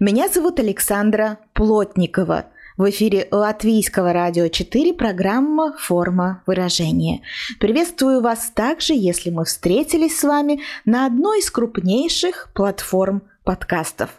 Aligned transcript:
Меня 0.00 0.28
зовут 0.28 0.60
Александра 0.60 1.38
Плотникова. 1.54 2.46
В 2.76 2.90
эфире 2.90 3.26
Латвийского 3.30 4.12
радио 4.12 4.48
4 4.48 4.92
программа 4.92 5.74
«Форма 5.78 6.42
выражения». 6.46 7.22
Приветствую 7.58 8.20
вас 8.20 8.50
также, 8.54 8.92
если 8.92 9.30
мы 9.30 9.46
встретились 9.46 10.18
с 10.18 10.24
вами 10.24 10.60
на 10.84 11.06
одной 11.06 11.38
из 11.38 11.50
крупнейших 11.50 12.50
платформ 12.54 13.22
подкастов. 13.44 14.10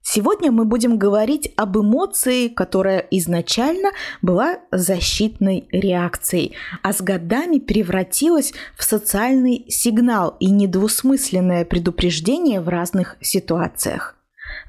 Сегодня 0.00 0.50
мы 0.50 0.64
будем 0.64 0.96
говорить 0.96 1.52
об 1.56 1.76
эмоции, 1.76 2.48
которая 2.48 3.00
изначально 3.10 3.90
была 4.22 4.60
защитной 4.72 5.68
реакцией, 5.70 6.54
а 6.82 6.94
с 6.94 7.02
годами 7.02 7.58
превратилась 7.58 8.54
в 8.76 8.82
социальный 8.82 9.66
сигнал 9.68 10.36
и 10.40 10.50
недвусмысленное 10.50 11.66
предупреждение 11.66 12.60
в 12.60 12.68
разных 12.68 13.18
ситуациях. 13.20 14.16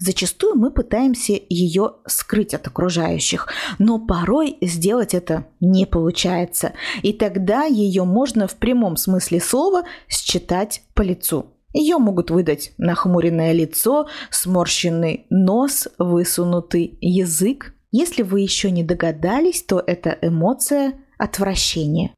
Зачастую 0.03 0.55
мы 0.55 0.71
пытаемся 0.71 1.39
ее 1.47 1.91
скрыть 2.07 2.55
от 2.55 2.65
окружающих, 2.65 3.47
но 3.77 3.99
порой 3.99 4.57
сделать 4.59 5.13
это 5.13 5.45
не 5.59 5.85
получается, 5.85 6.73
и 7.03 7.13
тогда 7.13 7.65
ее 7.65 8.03
можно 8.03 8.47
в 8.47 8.55
прямом 8.55 8.97
смысле 8.97 9.39
слова 9.39 9.83
считать 10.09 10.81
по 10.95 11.03
лицу. 11.03 11.53
Ее 11.71 11.99
могут 11.99 12.31
выдать 12.31 12.73
нахмуренное 12.79 13.51
лицо, 13.51 14.07
сморщенный 14.31 15.27
нос, 15.29 15.87
высунутый 15.99 16.97
язык. 16.99 17.75
Если 17.91 18.23
вы 18.23 18.39
еще 18.39 18.71
не 18.71 18.83
догадались, 18.83 19.61
то 19.61 19.83
это 19.85 20.17
эмоция 20.23 20.95
отвращения. 21.19 22.15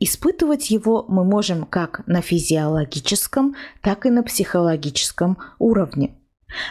Испытывать 0.00 0.68
его 0.70 1.04
мы 1.08 1.24
можем 1.24 1.64
как 1.64 2.04
на 2.08 2.22
физиологическом, 2.22 3.54
так 3.82 4.04
и 4.04 4.10
на 4.10 4.24
психологическом 4.24 5.38
уровне. 5.60 6.16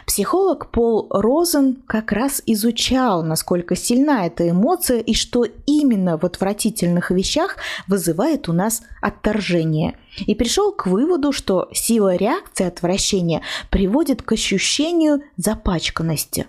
Психолог 0.06 0.72
Пол 0.72 1.08
Розен 1.10 1.78
как 1.88 2.12
раз 2.12 2.42
изучал, 2.46 3.24
насколько 3.24 3.76
сильна 3.76 4.26
эта 4.26 4.50
эмоция 4.50 5.00
и 5.00 5.14
что 5.14 5.46
именно 5.66 6.18
в 6.18 6.26
отвратительных 6.26 7.12
вещах 7.12 7.58
вызывает 7.88 8.50
у 8.50 8.54
нас 8.54 8.84
отторжение. 9.02 9.98
И 10.26 10.36
пришел 10.36 10.72
к 10.72 10.88
выводу, 10.88 11.32
что 11.32 11.70
сила 11.72 12.16
реакции 12.16 12.66
отвращения 12.66 13.42
приводит 13.70 14.22
к 14.22 14.32
ощущению 14.34 15.22
запачканности. 15.38 16.48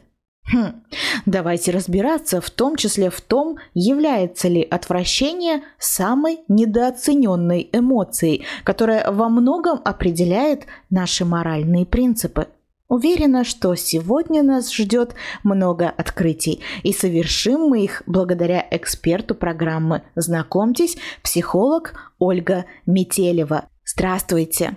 Хм, 0.52 0.82
давайте 1.26 1.70
разбираться 1.70 2.40
в 2.40 2.50
том 2.50 2.74
числе 2.74 3.10
в 3.10 3.20
том, 3.20 3.58
является 3.72 4.48
ли 4.48 4.62
отвращение 4.62 5.62
самой 5.78 6.40
недооцененной 6.48 7.68
эмоцией, 7.72 8.44
которая 8.64 9.12
во 9.12 9.28
многом 9.28 9.80
определяет 9.84 10.66
наши 10.88 11.24
моральные 11.24 11.86
принципы– 11.86 12.48
Уверена, 12.90 13.44
что 13.44 13.76
сегодня 13.76 14.42
нас 14.42 14.74
ждет 14.74 15.14
много 15.44 15.88
открытий, 15.88 16.60
и 16.82 16.92
совершим 16.92 17.68
мы 17.68 17.84
их 17.84 18.02
благодаря 18.06 18.66
эксперту 18.68 19.36
программы. 19.36 20.02
Знакомьтесь, 20.16 20.96
психолог 21.22 21.94
Ольга 22.18 22.64
Метелева. 22.86 23.66
Здравствуйте! 23.84 24.76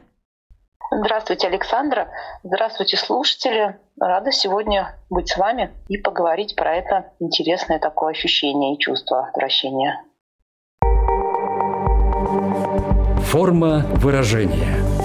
Здравствуйте, 0.91 1.47
Александра. 1.47 2.07
Здравствуйте, 2.43 2.97
слушатели. 2.97 3.79
Рада 3.99 4.31
сегодня 4.31 4.95
быть 5.09 5.29
с 5.29 5.37
вами 5.37 5.71
и 5.87 5.97
поговорить 5.97 6.55
про 6.55 6.75
это 6.75 7.13
интересное 7.19 7.79
такое 7.79 8.11
ощущение 8.11 8.75
и 8.75 8.79
чувство 8.79 9.27
отвращения. 9.27 10.03
Форма 13.23 13.83
выражения– 13.95 14.77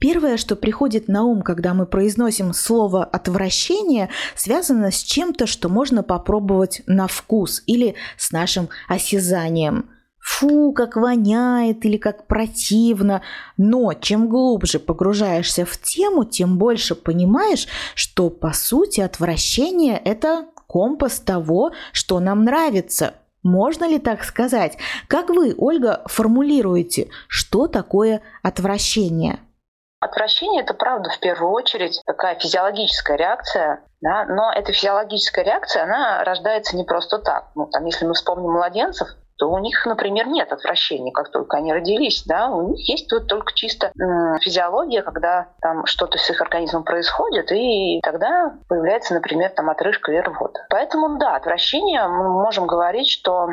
Первое, 0.00 0.38
что 0.38 0.56
приходит 0.56 1.08
на 1.08 1.24
ум, 1.24 1.42
когда 1.42 1.74
мы 1.74 1.84
произносим 1.84 2.54
слово 2.54 3.04
«отвращение», 3.04 4.08
связано 4.34 4.90
с 4.90 5.02
чем-то, 5.02 5.46
что 5.46 5.68
можно 5.68 6.02
попробовать 6.02 6.80
на 6.86 7.06
вкус 7.06 7.62
или 7.66 7.94
с 8.16 8.32
нашим 8.32 8.70
осязанием. 8.88 9.90
Фу, 10.18 10.72
как 10.72 10.96
воняет 10.96 11.84
или 11.84 11.98
как 11.98 12.26
противно. 12.26 13.20
Но 13.58 13.92
чем 13.92 14.30
глубже 14.30 14.78
погружаешься 14.78 15.66
в 15.66 15.76
тему, 15.78 16.24
тем 16.24 16.56
больше 16.56 16.94
понимаешь, 16.94 17.68
что 17.94 18.30
по 18.30 18.54
сути 18.54 19.02
отвращение– 19.02 20.00
это 20.04 20.46
компас 20.66 21.20
того, 21.20 21.72
что 21.92 22.20
нам 22.20 22.44
нравится. 22.44 23.14
Можно 23.42 23.86
ли 23.86 23.98
так 23.98 24.24
сказать? 24.24 24.78
Как 25.08 25.28
вы, 25.28 25.54
Ольга, 25.58 26.02
формулируете, 26.06 27.08
что 27.28 27.66
такое 27.66 28.22
отвращение? 28.42 29.40
Отвращение– 30.00 30.62
это, 30.64 30.72
правда, 30.72 31.10
в 31.10 31.20
первую 31.20 31.52
очередь 31.52 32.00
такая 32.06 32.34
физиологическая 32.36 33.18
реакция, 33.18 33.80
да, 34.00 34.24
но 34.24 34.50
эта 34.50 34.72
физиологическая 34.72 35.44
реакция, 35.44 35.82
она 35.82 36.24
рождается 36.24 36.74
не 36.74 36.84
просто 36.84 37.18
так. 37.18 37.48
Ну, 37.54 37.66
там, 37.66 37.84
если 37.84 38.06
мы 38.06 38.14
вспомним 38.14 38.52
младенцев, 38.52 39.08
то 39.36 39.50
у 39.50 39.58
них, 39.58 39.84
например, 39.84 40.26
нет 40.28 40.52
отвращения, 40.52 41.12
как 41.12 41.30
только 41.30 41.58
они 41.58 41.72
родились, 41.72 42.24
да, 42.24 42.48
у 42.48 42.70
них 42.70 42.88
есть 42.88 43.12
вот 43.12 43.26
только 43.26 43.52
чисто 43.54 43.92
физиология, 44.40 45.02
когда 45.02 45.48
там 45.60 45.84
что-то 45.84 46.16
с 46.16 46.30
их 46.30 46.40
организмом 46.40 46.84
происходит, 46.84 47.52
и 47.52 48.00
тогда 48.02 48.54
появляется, 48.68 49.12
например, 49.12 49.50
там 49.50 49.68
отрыжка 49.68 50.12
или 50.12 50.20
рвота. 50.20 50.66
Поэтому, 50.70 51.18
да, 51.18 51.36
отвращение, 51.36 52.06
мы 52.06 52.28
можем 52.28 52.66
говорить, 52.66 53.08
что 53.08 53.48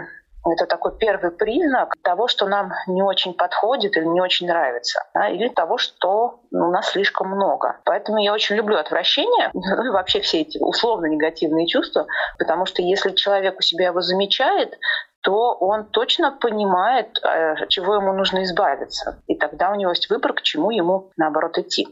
это 0.51 0.65
такой 0.65 0.97
первый 0.97 1.31
признак 1.31 1.93
того, 2.01 2.27
что 2.27 2.47
нам 2.47 2.73
не 2.87 3.01
очень 3.01 3.33
подходит 3.33 3.97
или 3.97 4.05
не 4.05 4.21
очень 4.21 4.47
нравится, 4.47 5.03
да, 5.13 5.29
или 5.29 5.47
того, 5.47 5.77
что 5.77 6.41
у 6.51 6.71
нас 6.71 6.89
слишком 6.89 7.29
много. 7.29 7.77
Поэтому 7.85 8.17
я 8.19 8.33
очень 8.33 8.55
люблю 8.55 8.77
отвращение, 8.77 9.49
ну 9.53 9.85
и 9.85 9.89
вообще 9.89 10.19
все 10.19 10.41
эти 10.41 10.57
условно 10.59 11.07
негативные 11.07 11.67
чувства, 11.67 12.07
потому 12.37 12.65
что 12.65 12.81
если 12.81 13.11
человек 13.11 13.57
у 13.59 13.61
себя 13.61 13.87
его 13.87 14.01
замечает, 14.01 14.77
то 15.21 15.55
он 15.59 15.85
точно 15.85 16.31
понимает, 16.31 17.19
э, 17.23 17.67
чего 17.67 17.95
ему 17.95 18.13
нужно 18.13 18.43
избавиться. 18.43 19.21
И 19.27 19.35
тогда 19.35 19.71
у 19.71 19.75
него 19.75 19.91
есть 19.91 20.09
выбор, 20.09 20.33
к 20.33 20.41
чему 20.41 20.71
ему, 20.71 21.11
наоборот, 21.17 21.57
идти. 21.57 21.87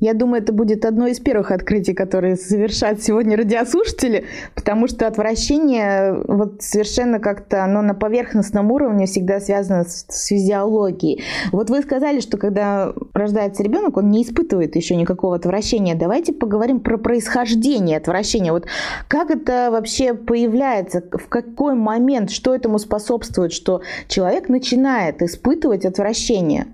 Я 0.00 0.14
думаю, 0.14 0.42
это 0.42 0.54
будет 0.54 0.86
одно 0.86 1.06
из 1.06 1.20
первых 1.20 1.50
открытий, 1.50 1.92
которые 1.92 2.36
совершат 2.36 3.02
сегодня 3.02 3.36
радиослушатели, 3.36 4.24
потому 4.54 4.88
что 4.88 5.06
отвращение 5.06 6.14
вот 6.26 6.62
совершенно 6.62 7.20
как-то 7.20 7.62
оно 7.64 7.82
на 7.82 7.94
поверхностном 7.94 8.72
уровне 8.72 9.04
всегда 9.04 9.40
связано 9.40 9.84
с, 9.84 10.06
с 10.08 10.26
физиологией. 10.26 11.22
Вот 11.52 11.68
вы 11.68 11.82
сказали, 11.82 12.20
что 12.20 12.38
когда 12.38 12.94
рождается 13.12 13.62
ребенок, 13.62 13.98
он 13.98 14.08
не 14.08 14.22
испытывает 14.22 14.74
еще 14.74 14.96
никакого 14.96 15.36
отвращения. 15.36 15.94
Давайте 15.94 16.32
поговорим 16.32 16.80
про 16.80 16.96
происхождение 16.96 17.98
отвращения. 17.98 18.52
Вот 18.52 18.66
как 19.06 19.30
это 19.30 19.68
вообще 19.70 20.14
появляется, 20.14 21.02
в 21.12 21.28
какой 21.28 21.74
момент, 21.74 22.30
что 22.30 22.54
этому 22.54 22.78
способствует, 22.78 23.52
что 23.52 23.82
человек 24.08 24.48
начинает 24.48 25.20
испытывать 25.20 25.84
отвращение? 25.84 26.68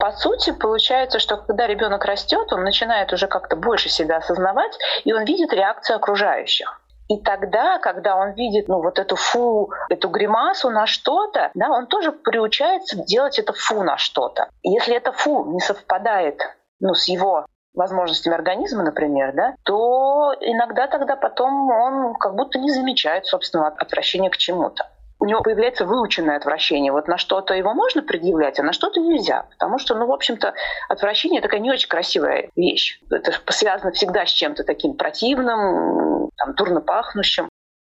По 0.00 0.12
сути, 0.12 0.52
получается, 0.52 1.18
что 1.18 1.38
когда 1.38 1.66
ребенок 1.66 2.04
растет, 2.04 2.52
он 2.52 2.62
начинает 2.62 3.12
уже 3.12 3.26
как-то 3.26 3.56
больше 3.56 3.88
себя 3.88 4.18
осознавать, 4.18 4.78
и 5.02 5.12
он 5.12 5.24
видит 5.24 5.52
реакцию 5.52 5.96
окружающих. 5.96 6.80
И 7.08 7.20
тогда, 7.20 7.78
когда 7.78 8.14
он 8.14 8.34
видит 8.34 8.68
ну, 8.68 8.80
вот 8.80 9.00
эту 9.00 9.16
фу, 9.16 9.72
эту 9.88 10.08
гримасу 10.08 10.70
на 10.70 10.86
что-то, 10.86 11.50
да, 11.54 11.70
он 11.70 11.88
тоже 11.88 12.12
приучается 12.12 12.96
делать 12.96 13.40
это 13.40 13.52
фу 13.52 13.82
на 13.82 13.96
что-то. 13.96 14.48
Если 14.62 14.94
это 14.94 15.10
фу 15.10 15.46
не 15.52 15.58
совпадает 15.58 16.42
ну, 16.78 16.94
с 16.94 17.08
его 17.08 17.46
возможностями 17.74 18.36
организма, 18.36 18.84
например, 18.84 19.32
да, 19.34 19.54
то 19.64 20.32
иногда 20.40 20.86
тогда 20.86 21.16
потом 21.16 21.70
он 21.72 22.14
как 22.14 22.36
будто 22.36 22.60
не 22.60 22.70
замечает 22.70 23.26
собственного 23.26 23.70
отвращения 23.70 24.30
к 24.30 24.36
чему-то 24.36 24.86
у 25.20 25.24
него 25.24 25.42
появляется 25.42 25.84
выученное 25.84 26.36
отвращение. 26.36 26.92
Вот 26.92 27.08
на 27.08 27.18
что-то 27.18 27.54
его 27.54 27.74
можно 27.74 28.02
предъявлять, 28.02 28.58
а 28.60 28.62
на 28.62 28.72
что-то 28.72 29.00
нельзя. 29.00 29.46
Потому 29.50 29.78
что, 29.78 29.94
ну, 29.96 30.06
в 30.06 30.12
общем-то, 30.12 30.54
отвращение 30.88 31.40
такая 31.40 31.60
не 31.60 31.70
очень 31.70 31.88
красивая 31.88 32.50
вещь. 32.54 33.00
Это 33.10 33.32
связано 33.52 33.92
всегда 33.92 34.26
с 34.26 34.30
чем-то 34.30 34.64
таким 34.64 34.94
противным, 34.94 36.30
там, 36.36 36.54
дурно 36.54 36.80
пахнущим. 36.80 37.48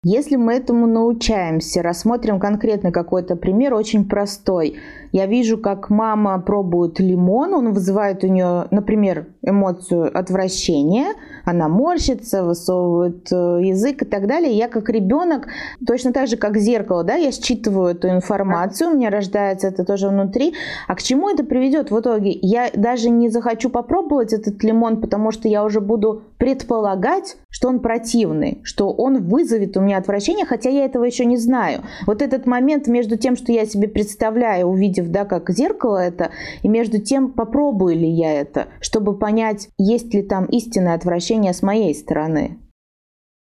Если 0.08 0.36
мы 0.36 0.54
этому 0.54 0.86
научаемся, 0.86 1.82
рассмотрим 1.82 2.38
конкретно 2.38 2.92
какой-то 2.92 3.34
пример, 3.34 3.74
очень 3.74 4.08
простой. 4.08 4.78
Я 5.10 5.26
вижу, 5.26 5.58
как 5.58 5.90
мама 5.90 6.40
пробует 6.40 7.00
лимон, 7.00 7.54
он 7.54 7.72
вызывает 7.72 8.22
у 8.22 8.28
нее, 8.28 8.68
например, 8.70 9.26
эмоцию 9.42 10.16
отвращения, 10.16 11.14
она 11.46 11.68
морщится, 11.68 12.42
высовывает 12.42 13.28
э, 13.30 13.60
язык 13.62 14.02
и 14.02 14.04
так 14.04 14.26
далее. 14.26 14.52
Я 14.52 14.68
как 14.68 14.90
ребенок, 14.90 15.46
точно 15.86 16.12
так 16.12 16.26
же, 16.26 16.36
как 16.36 16.58
зеркало, 16.58 17.04
да, 17.04 17.14
я 17.14 17.30
считываю 17.30 17.94
эту 17.94 18.08
информацию, 18.08 18.90
у 18.90 18.94
меня 18.94 19.10
рождается 19.10 19.68
это 19.68 19.84
тоже 19.84 20.08
внутри. 20.08 20.54
А 20.88 20.96
к 20.96 21.02
чему 21.02 21.30
это 21.30 21.44
приведет 21.44 21.92
в 21.92 22.00
итоге? 22.00 22.36
Я 22.42 22.70
даже 22.74 23.10
не 23.10 23.28
захочу 23.28 23.70
попробовать 23.70 24.32
этот 24.32 24.62
лимон, 24.64 25.00
потому 25.00 25.30
что 25.30 25.46
я 25.48 25.62
уже 25.62 25.80
буду 25.80 26.24
предполагать, 26.38 27.36
что 27.50 27.68
он 27.68 27.80
противный, 27.80 28.60
что 28.64 28.90
он 28.90 29.26
вызовет 29.28 29.76
у 29.76 29.80
меня 29.80 29.98
отвращение, 29.98 30.44
хотя 30.44 30.70
я 30.70 30.84
этого 30.84 31.04
еще 31.04 31.24
не 31.24 31.36
знаю. 31.36 31.82
Вот 32.06 32.22
этот 32.22 32.46
момент 32.46 32.86
между 32.86 33.16
тем, 33.16 33.36
что 33.36 33.52
я 33.52 33.66
себе 33.66 33.88
представляю, 33.88 34.66
увидев, 34.66 35.08
да, 35.08 35.24
как 35.24 35.50
зеркало 35.50 35.98
это, 35.98 36.30
и 36.62 36.68
между 36.68 37.00
тем, 37.00 37.32
попробую 37.32 37.96
ли 37.96 38.08
я 38.08 38.40
это, 38.40 38.68
чтобы 38.80 39.18
понять, 39.18 39.68
есть 39.78 40.12
ли 40.14 40.22
там 40.22 40.46
истинное 40.46 40.94
отвращение 40.94 41.52
с 41.52 41.62
моей 41.62 41.94
стороны. 41.94 42.58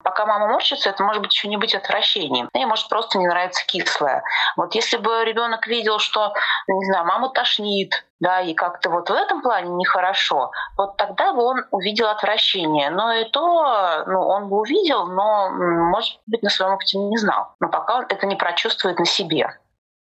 Пока 0.03 0.25
мама 0.25 0.47
морщится, 0.47 0.89
это 0.89 1.03
может 1.03 1.21
быть 1.21 1.31
еще 1.31 1.47
не 1.47 1.57
быть 1.57 1.75
отвращением. 1.75 2.49
Ей 2.53 2.65
может 2.65 2.89
просто 2.89 3.19
не 3.19 3.27
нравится 3.27 3.65
кислое. 3.67 4.23
Вот 4.57 4.73
если 4.73 4.97
бы 4.97 5.23
ребенок 5.25 5.67
видел, 5.67 5.99
что, 5.99 6.33
не 6.67 6.85
знаю, 6.85 7.05
маму 7.05 7.29
тошнит, 7.29 8.03
да, 8.21 8.39
и 8.39 8.53
как-то 8.53 8.89
вот 8.89 9.09
в 9.09 9.13
этом 9.13 9.41
плане 9.41 9.69
нехорошо, 9.71 10.51
вот 10.77 10.95
тогда 10.95 11.33
бы 11.33 11.43
он 11.43 11.65
увидел 11.71 12.07
отвращение. 12.07 12.91
Но 12.91 13.11
и 13.11 13.25
то, 13.25 14.03
ну, 14.05 14.21
он 14.21 14.47
бы 14.47 14.59
увидел, 14.59 15.07
но, 15.07 15.49
может 15.49 16.19
быть, 16.27 16.43
на 16.43 16.49
своем 16.49 16.73
опыте 16.73 16.99
не 16.99 17.17
знал. 17.17 17.55
Но 17.59 17.67
пока 17.67 17.97
он 17.97 18.05
это 18.07 18.27
не 18.27 18.35
прочувствует 18.35 18.99
на 18.99 19.05
себе. 19.05 19.49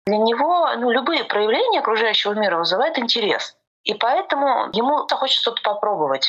Для 0.06 0.16
него 0.16 0.68
ну, 0.76 0.90
любые 0.90 1.24
проявления 1.24 1.78
окружающего 1.78 2.32
мира 2.32 2.58
вызывают 2.58 2.98
интерес. 2.98 3.56
И 3.84 3.94
поэтому 3.94 4.68
ему 4.72 5.06
хочется 5.08 5.42
что-то 5.42 5.62
попробовать. 5.62 6.28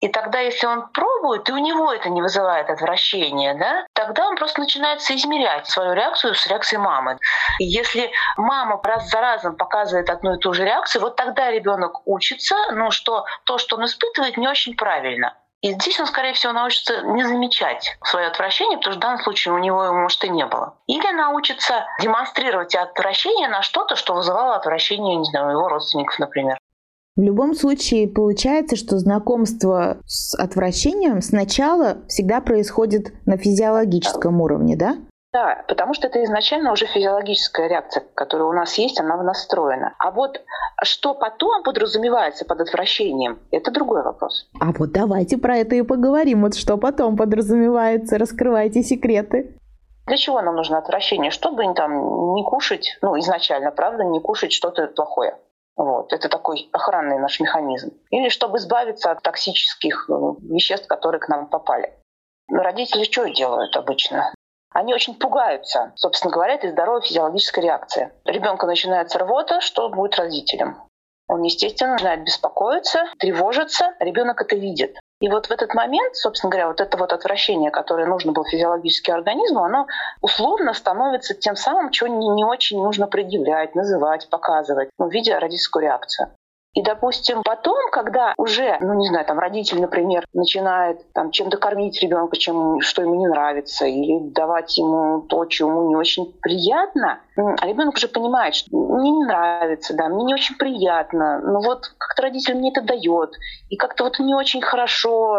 И 0.00 0.08
тогда, 0.08 0.40
если 0.40 0.66
он 0.66 0.88
пробует, 0.88 1.48
и 1.48 1.52
у 1.52 1.58
него 1.58 1.92
это 1.92 2.08
не 2.08 2.22
вызывает 2.22 2.70
отвращения, 2.70 3.54
да, 3.54 3.86
тогда 3.92 4.26
он 4.28 4.36
просто 4.36 4.60
начинает 4.60 5.02
соизмерять 5.02 5.66
свою 5.66 5.92
реакцию 5.92 6.34
с 6.34 6.46
реакцией 6.46 6.80
мамы. 6.80 7.18
И 7.58 7.64
если 7.64 8.10
мама 8.36 8.80
раз 8.82 9.10
за 9.10 9.20
разом 9.20 9.56
показывает 9.56 10.08
одну 10.08 10.34
и 10.34 10.38
ту 10.38 10.54
же 10.54 10.64
реакцию, 10.64 11.02
вот 11.02 11.16
тогда 11.16 11.50
ребенок 11.50 12.06
учится, 12.06 12.56
ну, 12.72 12.90
что 12.90 13.26
то, 13.44 13.58
что 13.58 13.76
он 13.76 13.84
испытывает, 13.84 14.38
не 14.38 14.48
очень 14.48 14.74
правильно. 14.74 15.36
И 15.60 15.72
здесь 15.72 16.00
он, 16.00 16.06
скорее 16.06 16.32
всего, 16.32 16.54
научится 16.54 17.02
не 17.02 17.22
замечать 17.22 17.98
свое 18.02 18.28
отвращение, 18.28 18.78
потому 18.78 18.92
что 18.92 18.98
в 18.98 19.02
данном 19.02 19.22
случае 19.22 19.52
у 19.52 19.58
него 19.58 19.84
его, 19.84 19.94
может, 19.94 20.24
и 20.24 20.30
не 20.30 20.46
было. 20.46 20.74
Или 20.86 21.12
научится 21.12 21.86
демонстрировать 22.00 22.74
отвращение 22.74 23.48
на 23.48 23.60
что-то, 23.60 23.94
что 23.94 24.14
вызывало 24.14 24.54
отвращение, 24.56 25.16
не 25.16 25.24
знаю, 25.24 25.50
его 25.50 25.68
родственников, 25.68 26.18
например. 26.18 26.58
В 27.16 27.22
любом 27.22 27.54
случае 27.54 28.08
получается, 28.08 28.76
что 28.76 28.98
знакомство 28.98 29.98
с 30.06 30.34
отвращением 30.34 31.20
сначала 31.20 31.98
всегда 32.08 32.40
происходит 32.40 33.12
на 33.26 33.36
физиологическом 33.36 34.40
уровне, 34.40 34.76
да? 34.76 34.96
Да, 35.32 35.62
потому 35.68 35.94
что 35.94 36.08
это 36.08 36.24
изначально 36.24 36.72
уже 36.72 36.86
физиологическая 36.86 37.68
реакция, 37.68 38.02
которая 38.14 38.48
у 38.48 38.52
нас 38.52 38.74
есть, 38.74 38.98
она 38.98 39.16
настроена. 39.22 39.94
А 39.98 40.10
вот 40.10 40.40
что 40.82 41.14
потом 41.14 41.62
подразумевается 41.62 42.44
под 42.44 42.62
отвращением, 42.62 43.38
это 43.52 43.70
другой 43.70 44.02
вопрос. 44.02 44.48
А 44.60 44.72
вот 44.72 44.90
давайте 44.90 45.38
про 45.38 45.58
это 45.58 45.76
и 45.76 45.82
поговорим. 45.82 46.42
Вот 46.42 46.56
что 46.56 46.78
потом 46.78 47.16
подразумевается, 47.16 48.18
раскрывайте 48.18 48.82
секреты. 48.82 49.56
Для 50.06 50.16
чего 50.16 50.40
нам 50.42 50.56
нужно 50.56 50.78
отвращение? 50.78 51.30
Чтобы 51.30 51.62
там 51.74 52.34
не 52.34 52.42
кушать, 52.42 52.98
ну 53.00 53.16
изначально, 53.20 53.70
правда, 53.70 54.02
не 54.02 54.20
кушать 54.20 54.52
что-то 54.52 54.88
плохое. 54.88 55.36
Вот. 55.80 56.12
Это 56.12 56.28
такой 56.28 56.68
охранный 56.72 57.18
наш 57.18 57.40
механизм. 57.40 57.92
Или 58.10 58.28
чтобы 58.28 58.58
избавиться 58.58 59.10
от 59.10 59.22
токсических 59.22 60.10
э, 60.10 60.12
веществ, 60.42 60.86
которые 60.86 61.20
к 61.20 61.28
нам 61.30 61.46
попали. 61.46 61.90
Родители 62.50 63.04
что 63.04 63.24
делают 63.30 63.74
обычно? 63.78 64.34
Они 64.74 64.92
очень 64.92 65.14
пугаются, 65.14 65.92
собственно 65.96 66.34
говоря, 66.34 66.52
этой 66.52 66.70
здоровой 66.70 67.00
физиологической 67.00 67.64
реакции. 67.64 68.12
Ребенка 68.26 68.66
начинается 68.66 69.18
рвота, 69.20 69.62
что 69.62 69.88
будет 69.88 70.16
родителям? 70.16 70.82
Он, 71.30 71.42
естественно, 71.42 71.92
начинает 71.92 72.24
беспокоиться, 72.24 73.04
тревожиться, 73.20 73.94
ребенок 74.00 74.42
это 74.42 74.56
видит. 74.56 74.98
И 75.20 75.28
вот 75.28 75.46
в 75.46 75.50
этот 75.52 75.74
момент, 75.74 76.16
собственно 76.16 76.50
говоря, 76.50 76.66
вот 76.66 76.80
это 76.80 76.96
вот 76.96 77.12
отвращение, 77.12 77.70
которое 77.70 78.08
нужно 78.08 78.32
было 78.32 78.44
физиологически 78.48 79.12
организму, 79.12 79.62
оно 79.62 79.86
условно 80.22 80.74
становится 80.74 81.34
тем 81.34 81.54
самым, 81.54 81.92
чего 81.92 82.08
не, 82.08 82.26
не 82.30 82.44
очень 82.44 82.82
нужно 82.82 83.06
предъявлять, 83.06 83.76
называть, 83.76 84.28
показывать, 84.28 84.90
ну, 84.98 85.08
видя 85.08 85.38
родительскую 85.38 85.84
реакцию. 85.84 86.32
И, 86.74 86.82
допустим, 86.82 87.42
потом, 87.42 87.76
когда 87.90 88.32
уже, 88.36 88.78
ну 88.80 88.94
не 88.94 89.08
знаю, 89.08 89.26
там 89.26 89.40
родитель, 89.40 89.80
например, 89.80 90.24
начинает 90.32 91.00
там 91.12 91.32
чем-то 91.32 91.56
кормить 91.56 92.00
ребенка, 92.00 92.36
чем 92.36 92.80
что 92.80 93.02
ему 93.02 93.16
не 93.16 93.26
нравится, 93.26 93.86
или 93.86 94.30
давать 94.30 94.78
ему 94.78 95.22
то, 95.22 95.50
что 95.50 95.66
ему 95.66 95.88
не 95.88 95.96
очень 95.96 96.32
приятно, 96.40 97.18
а 97.36 97.66
ребенок 97.66 97.96
уже 97.96 98.06
понимает, 98.06 98.54
что 98.54 98.76
мне 98.76 99.10
не 99.10 99.24
нравится, 99.24 99.94
да, 99.96 100.08
мне 100.08 100.24
не 100.24 100.34
очень 100.34 100.56
приятно, 100.56 101.40
но 101.40 101.60
вот 101.60 101.92
как-то 101.98 102.22
родитель 102.22 102.54
мне 102.54 102.70
это 102.70 102.82
дает, 102.82 103.32
и 103.68 103.76
как-то 103.76 104.04
вот 104.04 104.20
не 104.20 104.34
очень 104.34 104.62
хорошо 104.62 105.38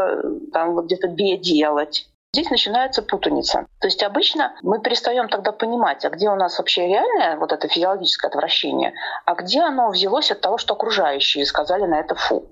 там 0.52 0.74
вот 0.74 0.86
где-то 0.86 1.08
бе 1.08 1.38
делать. 1.38 2.11
Здесь 2.34 2.50
начинается 2.50 3.02
путаница. 3.02 3.68
То 3.82 3.88
есть 3.88 4.02
обычно 4.04 4.54
мы 4.62 4.80
перестаем 4.82 5.28
тогда 5.28 5.52
понимать, 5.52 6.06
а 6.06 6.10
где 6.10 6.30
у 6.30 6.36
нас 6.36 6.58
вообще 6.58 6.88
реальное 6.88 7.36
вот 7.38 7.52
это 7.52 7.68
физиологическое 7.68 8.30
отвращение, 8.30 8.94
а 9.26 9.36
где 9.36 9.62
оно 9.62 9.90
взялось 9.90 10.32
от 10.32 10.40
того, 10.40 10.58
что 10.58 10.74
окружающие 10.74 11.46
сказали 11.46 11.86
на 11.86 12.00
это 12.00 12.16
фу. 12.16 12.46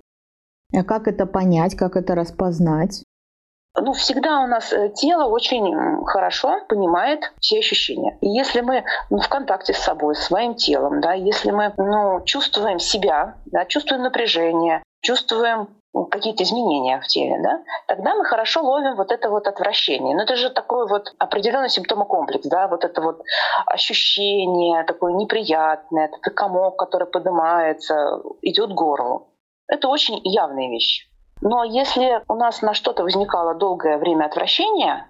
А 0.75 0.83
как 0.83 1.07
это 1.07 1.25
понять, 1.25 1.75
как 1.75 1.95
это 1.95 2.13
распознать? 2.13 3.03
Ну, 3.77 3.93
всегда 3.93 4.41
у 4.41 4.47
нас 4.47 4.73
э, 4.73 4.89
тело 4.89 5.25
очень 5.25 6.03
хорошо 6.05 6.59
понимает 6.67 7.31
все 7.39 7.59
ощущения. 7.59 8.17
И 8.19 8.27
если 8.27 8.59
мы 8.59 8.83
ну, 9.09 9.19
в 9.19 9.29
контакте 9.29 9.73
с 9.73 9.77
собой, 9.77 10.15
с 10.15 10.23
своим 10.23 10.55
телом, 10.55 10.99
да, 10.99 11.13
если 11.13 11.51
мы 11.51 11.73
ну, 11.77 12.21
чувствуем 12.25 12.79
себя, 12.79 13.35
да, 13.45 13.65
чувствуем 13.65 14.03
напряжение, 14.03 14.83
чувствуем 15.01 15.69
какие-то 16.11 16.43
изменения 16.43 16.99
в 16.99 17.07
теле, 17.07 17.39
да, 17.41 17.63
тогда 17.87 18.15
мы 18.15 18.25
хорошо 18.25 18.61
ловим 18.61 18.95
вот 18.95 19.11
это 19.11 19.29
вот 19.29 19.47
отвращение. 19.47 20.15
Но 20.15 20.23
это 20.23 20.35
же 20.35 20.49
такой 20.49 20.87
вот 20.87 21.13
определенный 21.17 21.69
симптомокомплекс, 21.69 22.47
да, 22.47 22.67
вот 22.67 22.85
это 22.85 23.01
вот 23.01 23.21
ощущение 23.65 24.83
такое 24.83 25.13
неприятное, 25.13 26.05
это 26.07 26.31
комок, 26.31 26.77
который 26.77 27.07
поднимается, 27.07 28.21
идет 28.41 28.71
горлу. 28.73 29.33
Это 29.67 29.87
очень 29.87 30.19
явные 30.23 30.69
вещи. 30.69 31.07
Но 31.41 31.63
если 31.63 32.21
у 32.27 32.33
нас 32.33 32.61
на 32.61 32.73
что-то 32.73 33.03
возникало 33.03 33.55
долгое 33.55 33.97
время 33.97 34.25
отвращения, 34.25 35.09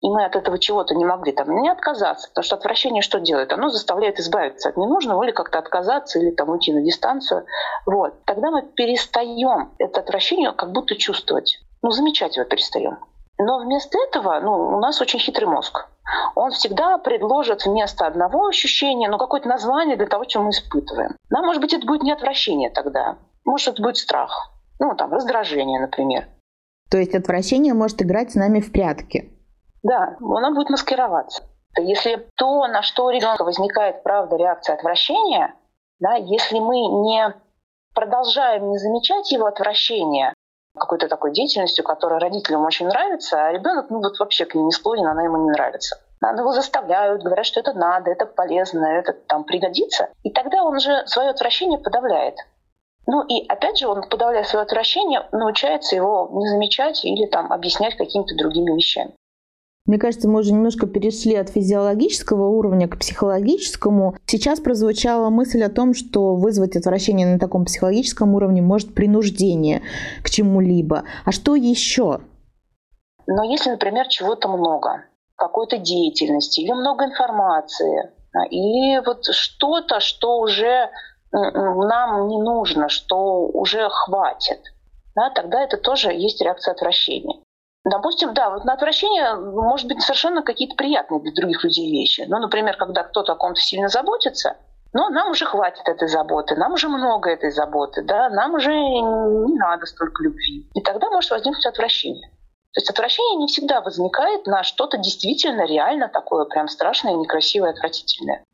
и 0.00 0.08
мы 0.08 0.24
от 0.24 0.36
этого 0.36 0.58
чего-то 0.58 0.94
не 0.94 1.04
могли 1.04 1.32
там 1.32 1.50
не 1.60 1.68
отказаться, 1.68 2.28
потому 2.28 2.44
что 2.44 2.56
отвращение 2.56 3.02
что 3.02 3.18
делает? 3.18 3.52
Оно 3.52 3.68
заставляет 3.68 4.20
избавиться 4.20 4.68
от 4.68 4.76
ненужного 4.76 5.24
или 5.24 5.32
как-то 5.32 5.58
отказаться, 5.58 6.18
или 6.18 6.30
там 6.30 6.50
уйти 6.50 6.72
на 6.72 6.82
дистанцию. 6.82 7.46
Вот. 7.84 8.24
Тогда 8.24 8.50
мы 8.50 8.62
перестаем 8.62 9.72
это 9.78 10.00
отвращение 10.00 10.52
как 10.52 10.72
будто 10.72 10.94
чувствовать. 10.94 11.58
Ну, 11.82 11.90
замечать 11.90 12.36
его 12.36 12.46
перестаем. 12.46 12.98
Но 13.38 13.60
вместо 13.60 13.98
этого 13.98 14.38
ну, 14.40 14.76
у 14.76 14.80
нас 14.80 15.00
очень 15.00 15.20
хитрый 15.20 15.48
мозг. 15.48 15.86
Он 16.34 16.50
всегда 16.50 16.98
предложит 16.98 17.66
вместо 17.66 18.06
одного 18.06 18.46
ощущения 18.46 19.08
ну, 19.08 19.18
какое-то 19.18 19.48
название 19.48 19.96
для 19.96 20.06
того, 20.06 20.24
чем 20.24 20.44
мы 20.44 20.50
испытываем. 20.50 21.16
Да, 21.30 21.42
может 21.42 21.60
быть, 21.60 21.72
это 21.72 21.86
будет 21.86 22.02
не 22.02 22.12
отвращение 22.12 22.70
тогда. 22.70 23.16
Может, 23.44 23.74
это 23.74 23.82
будет 23.82 23.96
страх. 23.96 24.52
Ну, 24.80 24.94
там, 24.96 25.12
раздражение, 25.12 25.80
например. 25.80 26.28
То 26.90 26.98
есть 26.98 27.14
отвращение 27.14 27.74
может 27.74 28.00
играть 28.02 28.32
с 28.32 28.34
нами 28.34 28.60
в 28.60 28.72
прятки? 28.72 29.37
Да, 29.82 30.16
она 30.20 30.50
будет 30.50 30.70
маскироваться. 30.70 31.42
Если 31.76 32.28
то, 32.36 32.66
на 32.66 32.82
что 32.82 33.06
у 33.06 33.10
ребенка 33.10 33.44
возникает, 33.44 34.02
правда, 34.02 34.36
реакция 34.36 34.74
отвращения, 34.74 35.54
да, 36.00 36.14
если 36.14 36.58
мы 36.58 36.76
не 36.76 37.34
продолжаем 37.94 38.70
не 38.70 38.78
замечать 38.78 39.30
его 39.30 39.46
отвращение 39.46 40.34
какой-то 40.78 41.08
такой 41.08 41.32
деятельностью, 41.32 41.84
которая 41.84 42.20
родителям 42.20 42.64
очень 42.64 42.86
нравится, 42.86 43.44
а 43.44 43.52
ребенок 43.52 43.90
ну, 43.90 44.00
вот 44.00 44.18
вообще 44.18 44.44
к 44.44 44.54
ней 44.54 44.62
не 44.62 44.70
склонен, 44.70 45.06
она 45.06 45.24
ему 45.24 45.44
не 45.44 45.50
нравится. 45.50 46.00
Надо 46.20 46.42
его 46.42 46.52
заставляют, 46.52 47.22
говорят, 47.22 47.46
что 47.46 47.60
это 47.60 47.72
надо, 47.74 48.10
это 48.10 48.26
полезно, 48.26 48.86
это 48.86 49.12
там 49.12 49.44
пригодится. 49.44 50.08
И 50.22 50.30
тогда 50.30 50.62
он 50.64 50.78
же 50.80 51.06
свое 51.06 51.30
отвращение 51.30 51.78
подавляет. 51.78 52.36
Ну 53.06 53.22
и 53.22 53.46
опять 53.48 53.78
же, 53.78 53.88
он, 53.88 54.02
подавляя 54.08 54.44
свое 54.44 54.64
отвращение, 54.64 55.26
научается 55.32 55.96
его 55.96 56.28
не 56.32 56.46
замечать 56.48 57.04
или 57.04 57.26
там 57.26 57.52
объяснять 57.52 57.96
какими-то 57.96 58.36
другими 58.36 58.74
вещами. 58.74 59.14
Мне 59.88 59.98
кажется, 59.98 60.28
мы 60.28 60.40
уже 60.40 60.52
немножко 60.52 60.86
перешли 60.86 61.34
от 61.34 61.48
физиологического 61.48 62.46
уровня 62.46 62.88
к 62.88 62.98
психологическому. 62.98 64.16
Сейчас 64.26 64.60
прозвучала 64.60 65.30
мысль 65.30 65.62
о 65.62 65.70
том, 65.70 65.94
что 65.94 66.34
вызвать 66.34 66.76
отвращение 66.76 67.26
на 67.26 67.38
таком 67.38 67.64
психологическом 67.64 68.34
уровне 68.34 68.60
может 68.60 68.94
принуждение 68.94 69.80
к 70.22 70.28
чему-либо. 70.28 71.04
А 71.24 71.32
что 71.32 71.56
еще? 71.56 72.20
Но 73.26 73.42
если, 73.44 73.70
например, 73.70 74.08
чего-то 74.08 74.48
много, 74.48 75.04
какой-то 75.36 75.78
деятельности 75.78 76.60
или 76.60 76.72
много 76.72 77.06
информации, 77.06 78.10
или 78.50 79.02
вот 79.06 79.24
что-то, 79.24 80.00
что 80.00 80.38
уже 80.38 80.90
нам 81.32 82.28
не 82.28 82.42
нужно, 82.42 82.90
что 82.90 83.46
уже 83.46 83.88
хватит, 83.88 84.60
да, 85.16 85.30
тогда 85.30 85.62
это 85.62 85.78
тоже 85.78 86.12
есть 86.12 86.42
реакция 86.42 86.72
отвращения. 86.72 87.40
Допустим, 87.90 88.34
да, 88.34 88.50
вот 88.50 88.64
на 88.64 88.74
отвращение 88.74 89.34
может 89.34 89.86
быть 89.88 90.02
совершенно 90.02 90.42
какие-то 90.42 90.74
приятные 90.76 91.20
для 91.20 91.32
других 91.32 91.64
людей 91.64 91.90
вещи. 91.90 92.24
Ну, 92.28 92.38
например, 92.38 92.76
когда 92.76 93.02
кто-то 93.02 93.32
о 93.32 93.36
ком-то 93.36 93.60
сильно 93.60 93.88
заботится, 93.88 94.56
но 94.92 95.08
нам 95.08 95.30
уже 95.30 95.46
хватит 95.46 95.88
этой 95.88 96.08
заботы, 96.08 96.54
нам 96.56 96.72
уже 96.72 96.88
много 96.88 97.30
этой 97.30 97.50
заботы, 97.50 98.02
да, 98.02 98.28
нам 98.30 98.54
уже 98.54 98.74
не 98.74 99.58
надо 99.58 99.86
столько 99.86 100.22
любви. 100.22 100.68
И 100.74 100.82
тогда 100.82 101.08
может 101.10 101.30
возникнуть 101.30 101.64
отвращение. 101.66 102.28
То 102.74 102.80
есть 102.80 102.90
отвращение 102.90 103.38
не 103.38 103.46
всегда 103.46 103.80
возникает 103.80 104.46
на 104.46 104.62
что-то 104.62 104.98
действительно 104.98 105.66
реально 105.66 106.08
такое 106.08 106.44
прям 106.44 106.68
страшное, 106.68 107.14
некрасивое, 107.14 107.70
отвратительное. 107.70 108.44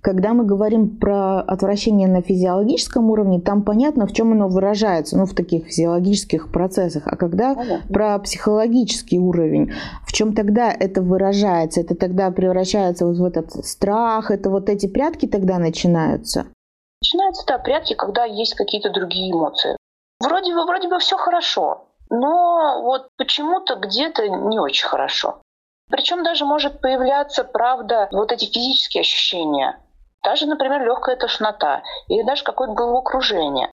Когда 0.00 0.32
мы 0.32 0.44
говорим 0.44 0.96
про 0.96 1.40
отвращение 1.40 2.06
на 2.06 2.22
физиологическом 2.22 3.10
уровне, 3.10 3.40
там 3.40 3.64
понятно, 3.64 4.06
в 4.06 4.12
чем 4.12 4.30
оно 4.30 4.48
выражается, 4.48 5.18
ну, 5.18 5.26
в 5.26 5.34
таких 5.34 5.66
физиологических 5.66 6.52
процессах. 6.52 7.02
А 7.06 7.16
когда 7.16 7.56
понятно. 7.56 7.92
про 7.92 8.18
психологический 8.20 9.18
уровень, 9.18 9.72
в 10.06 10.12
чем 10.12 10.34
тогда 10.34 10.70
это 10.70 11.02
выражается? 11.02 11.80
Это 11.80 11.96
тогда 11.96 12.30
превращается 12.30 13.06
вот 13.06 13.16
в 13.16 13.24
этот 13.24 13.50
страх, 13.66 14.30
это 14.30 14.50
вот 14.50 14.68
эти 14.68 14.86
прятки 14.86 15.26
тогда 15.26 15.58
начинаются? 15.58 16.46
Начинаются, 17.02 17.44
да, 17.48 17.58
прятки, 17.58 17.94
когда 17.94 18.24
есть 18.24 18.54
какие-то 18.54 18.90
другие 18.90 19.32
эмоции. 19.32 19.76
Вроде 20.20 20.54
бы, 20.54 20.64
вроде 20.64 20.88
бы 20.88 21.00
все 21.00 21.16
хорошо, 21.16 21.88
но 22.08 22.82
вот 22.82 23.08
почему-то 23.16 23.74
где-то 23.74 24.28
не 24.28 24.60
очень 24.60 24.86
хорошо. 24.86 25.42
Причем 25.90 26.22
даже 26.22 26.44
может 26.44 26.80
появляться, 26.80 27.42
правда, 27.42 28.08
вот 28.12 28.30
эти 28.30 28.44
физические 28.44 29.00
ощущения. 29.00 29.76
Даже, 30.24 30.46
например, 30.46 30.82
легкая 30.84 31.16
тошнота 31.16 31.82
или 32.08 32.22
даже 32.22 32.44
какое-то 32.44 32.74
головокружение. 32.74 33.70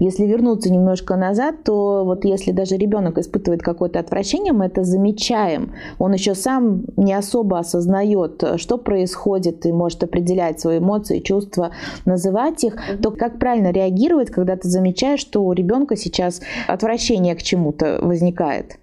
Если 0.00 0.26
вернуться 0.26 0.72
немножко 0.72 1.16
назад, 1.16 1.64
то 1.64 2.04
вот 2.04 2.24
если 2.24 2.52
даже 2.52 2.76
ребенок 2.76 3.18
испытывает 3.18 3.62
какое-то 3.62 3.98
отвращение, 3.98 4.52
мы 4.52 4.66
это 4.66 4.84
замечаем. 4.84 5.74
Он 5.98 6.12
еще 6.12 6.36
сам 6.36 6.84
не 6.96 7.12
особо 7.12 7.58
осознает, 7.58 8.44
что 8.58 8.78
происходит, 8.78 9.66
и 9.66 9.72
может 9.72 10.04
определять 10.04 10.60
свои 10.60 10.78
эмоции, 10.78 11.18
чувства, 11.18 11.72
называть 12.04 12.62
их. 12.62 12.76
То 13.02 13.10
как 13.10 13.40
правильно 13.40 13.72
реагировать, 13.72 14.30
когда 14.30 14.56
ты 14.56 14.68
замечаешь, 14.68 15.18
что 15.18 15.42
у 15.42 15.52
ребенка 15.52 15.96
сейчас 15.96 16.42
отвращение 16.68 17.34
к 17.34 17.42
чему-то 17.42 17.98
возникает? 18.00 18.78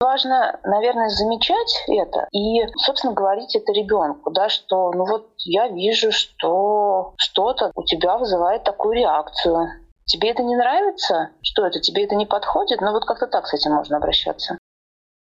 Важно, 0.00 0.58
наверное, 0.64 1.08
замечать 1.08 1.84
это 1.88 2.28
и, 2.32 2.66
собственно, 2.84 3.14
говорить 3.14 3.54
это 3.56 3.72
ребенку, 3.72 4.30
да, 4.30 4.48
что, 4.48 4.92
ну 4.92 5.04
вот 5.06 5.30
я 5.38 5.68
вижу, 5.68 6.12
что 6.12 7.14
что-то 7.16 7.70
у 7.74 7.84
тебя 7.84 8.18
вызывает 8.18 8.64
такую 8.64 8.96
реакцию. 8.96 9.68
Тебе 10.04 10.30
это 10.30 10.42
не 10.42 10.56
нравится? 10.56 11.30
Что 11.42 11.66
это? 11.66 11.80
Тебе 11.80 12.04
это 12.04 12.14
не 12.14 12.26
подходит? 12.26 12.80
Ну 12.80 12.92
вот 12.92 13.06
как-то 13.06 13.26
так 13.26 13.46
с 13.46 13.54
этим 13.54 13.72
можно 13.72 13.96
обращаться. 13.96 14.58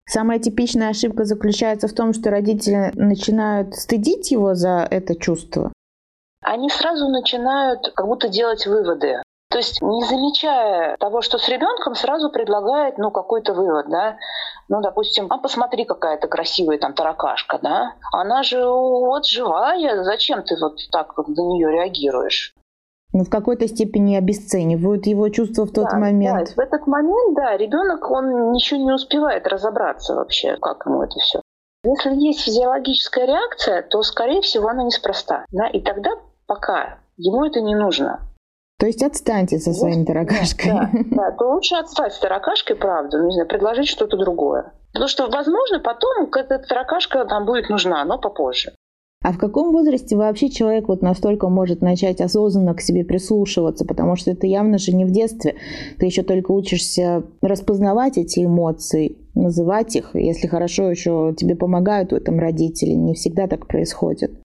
Самая 0.06 0.40
типичная 0.40 0.90
ошибка 0.90 1.24
заключается 1.24 1.88
в 1.88 1.94
том, 1.94 2.14
что 2.14 2.30
родители 2.30 2.92
начинают 2.94 3.76
стыдить 3.76 4.32
его 4.32 4.54
за 4.54 4.86
это 4.90 5.16
чувство. 5.16 5.72
Они 6.42 6.70
сразу 6.70 7.08
начинают 7.08 7.94
как 7.96 8.06
будто 8.06 8.28
делать 8.28 8.68
выводы. 8.68 9.22
То 9.54 9.60
есть 9.60 9.84
не 9.84 10.04
замечая 10.06 10.98
того, 10.98 11.22
что 11.22 11.38
с 11.38 11.48
ребенком, 11.48 11.94
сразу 11.94 12.32
предлагает 12.32 12.98
ну, 12.98 13.12
какой-то 13.12 13.54
вывод, 13.54 13.88
да. 13.88 14.18
Ну, 14.68 14.82
допустим, 14.82 15.28
а 15.30 15.38
посмотри, 15.38 15.86
какая 15.86 16.18
то 16.18 16.28
красивая 16.28 16.80
там 16.80 16.96
таракашка, 16.96 17.60
да. 17.62 17.94
Она 18.12 18.42
же 18.42 18.66
вот 18.66 19.28
живая, 19.28 20.04
зачем 20.04 20.42
ты 20.42 20.56
вот 20.60 20.80
так 20.92 21.16
вот 21.16 21.28
на 21.28 21.42
нее 21.42 21.72
реагируешь? 21.72 22.56
Ну, 23.14 23.26
в 23.26 23.30
какой-то 23.30 23.68
степени 23.68 24.16
обесценивают 24.16 25.06
его 25.06 25.30
чувства 25.30 25.66
в 25.66 25.72
тот 25.72 25.86
да, 25.92 26.00
момент. 26.00 26.48
Да, 26.48 26.54
в 26.56 26.60
этот 26.66 26.88
момент, 26.88 27.36
да, 27.36 27.56
ребенок, 27.56 28.10
он 28.10 28.54
ничего 28.54 28.82
не 28.82 28.92
успевает 28.92 29.46
разобраться 29.46 30.16
вообще, 30.16 30.58
как 30.58 30.84
ему 30.88 31.04
это 31.04 31.20
все. 31.20 31.42
Если 31.84 32.16
есть 32.16 32.42
физиологическая 32.42 33.28
реакция, 33.28 33.84
то, 33.84 34.02
скорее 34.02 34.42
всего, 34.42 34.70
она 34.70 34.82
неспроста. 34.82 35.46
Да? 35.52 35.68
И 35.68 35.80
тогда 35.80 36.10
пока 36.48 36.98
ему 37.18 37.46
это 37.46 37.62
не 37.62 37.76
нужно. 37.76 38.33
То 38.84 38.88
есть 38.88 39.02
отстаньте 39.02 39.60
со 39.60 39.72
своим 39.72 40.06
таракашкой. 40.06 40.74
Да, 40.74 40.92
да, 41.12 41.32
то 41.32 41.54
лучше 41.54 41.76
отстать 41.76 42.12
с 42.12 42.20
таракашкой, 42.20 42.76
правда, 42.76 43.18
ну, 43.18 43.28
не 43.28 43.32
знаю, 43.32 43.48
предложить 43.48 43.88
что-то 43.88 44.18
другое. 44.18 44.74
Потому 44.92 45.08
что, 45.08 45.30
возможно, 45.30 45.80
потом 45.80 46.28
эта 46.36 46.60
таракашка 46.60 47.24
нам 47.24 47.46
будет 47.46 47.70
нужна, 47.70 48.04
но 48.04 48.20
попозже. 48.20 48.74
А 49.24 49.32
в 49.32 49.38
каком 49.38 49.72
возрасте 49.72 50.18
вообще 50.18 50.50
человек 50.50 50.90
вот 50.90 51.02
настолько 51.02 51.48
может 51.48 51.82
начать 51.82 52.20
осознанно 52.20 52.74
к 52.74 52.82
себе 52.82 53.06
прислушиваться? 53.06 53.86
Потому 53.86 54.18
что 54.18 54.32
это 54.32 54.48
явно 54.48 54.78
же 54.78 54.92
не 54.92 55.06
в 55.06 55.12
детстве. 55.12 55.56
Ты 55.98 56.06
еще 56.06 56.24
только 56.24 56.52
учишься 56.52 57.24
распознавать 57.42 58.18
эти 58.18 58.44
эмоции, 58.44 59.16
называть 59.34 59.96
их. 59.96 60.14
Если 60.14 60.48
хорошо 60.48 60.92
еще 60.92 61.34
тебе 61.38 61.56
помогают 61.56 62.12
в 62.12 62.16
этом 62.16 62.38
родители, 62.38 62.92
не 62.92 63.14
всегда 63.14 63.48
так 63.48 63.66
происходит. 63.66 64.43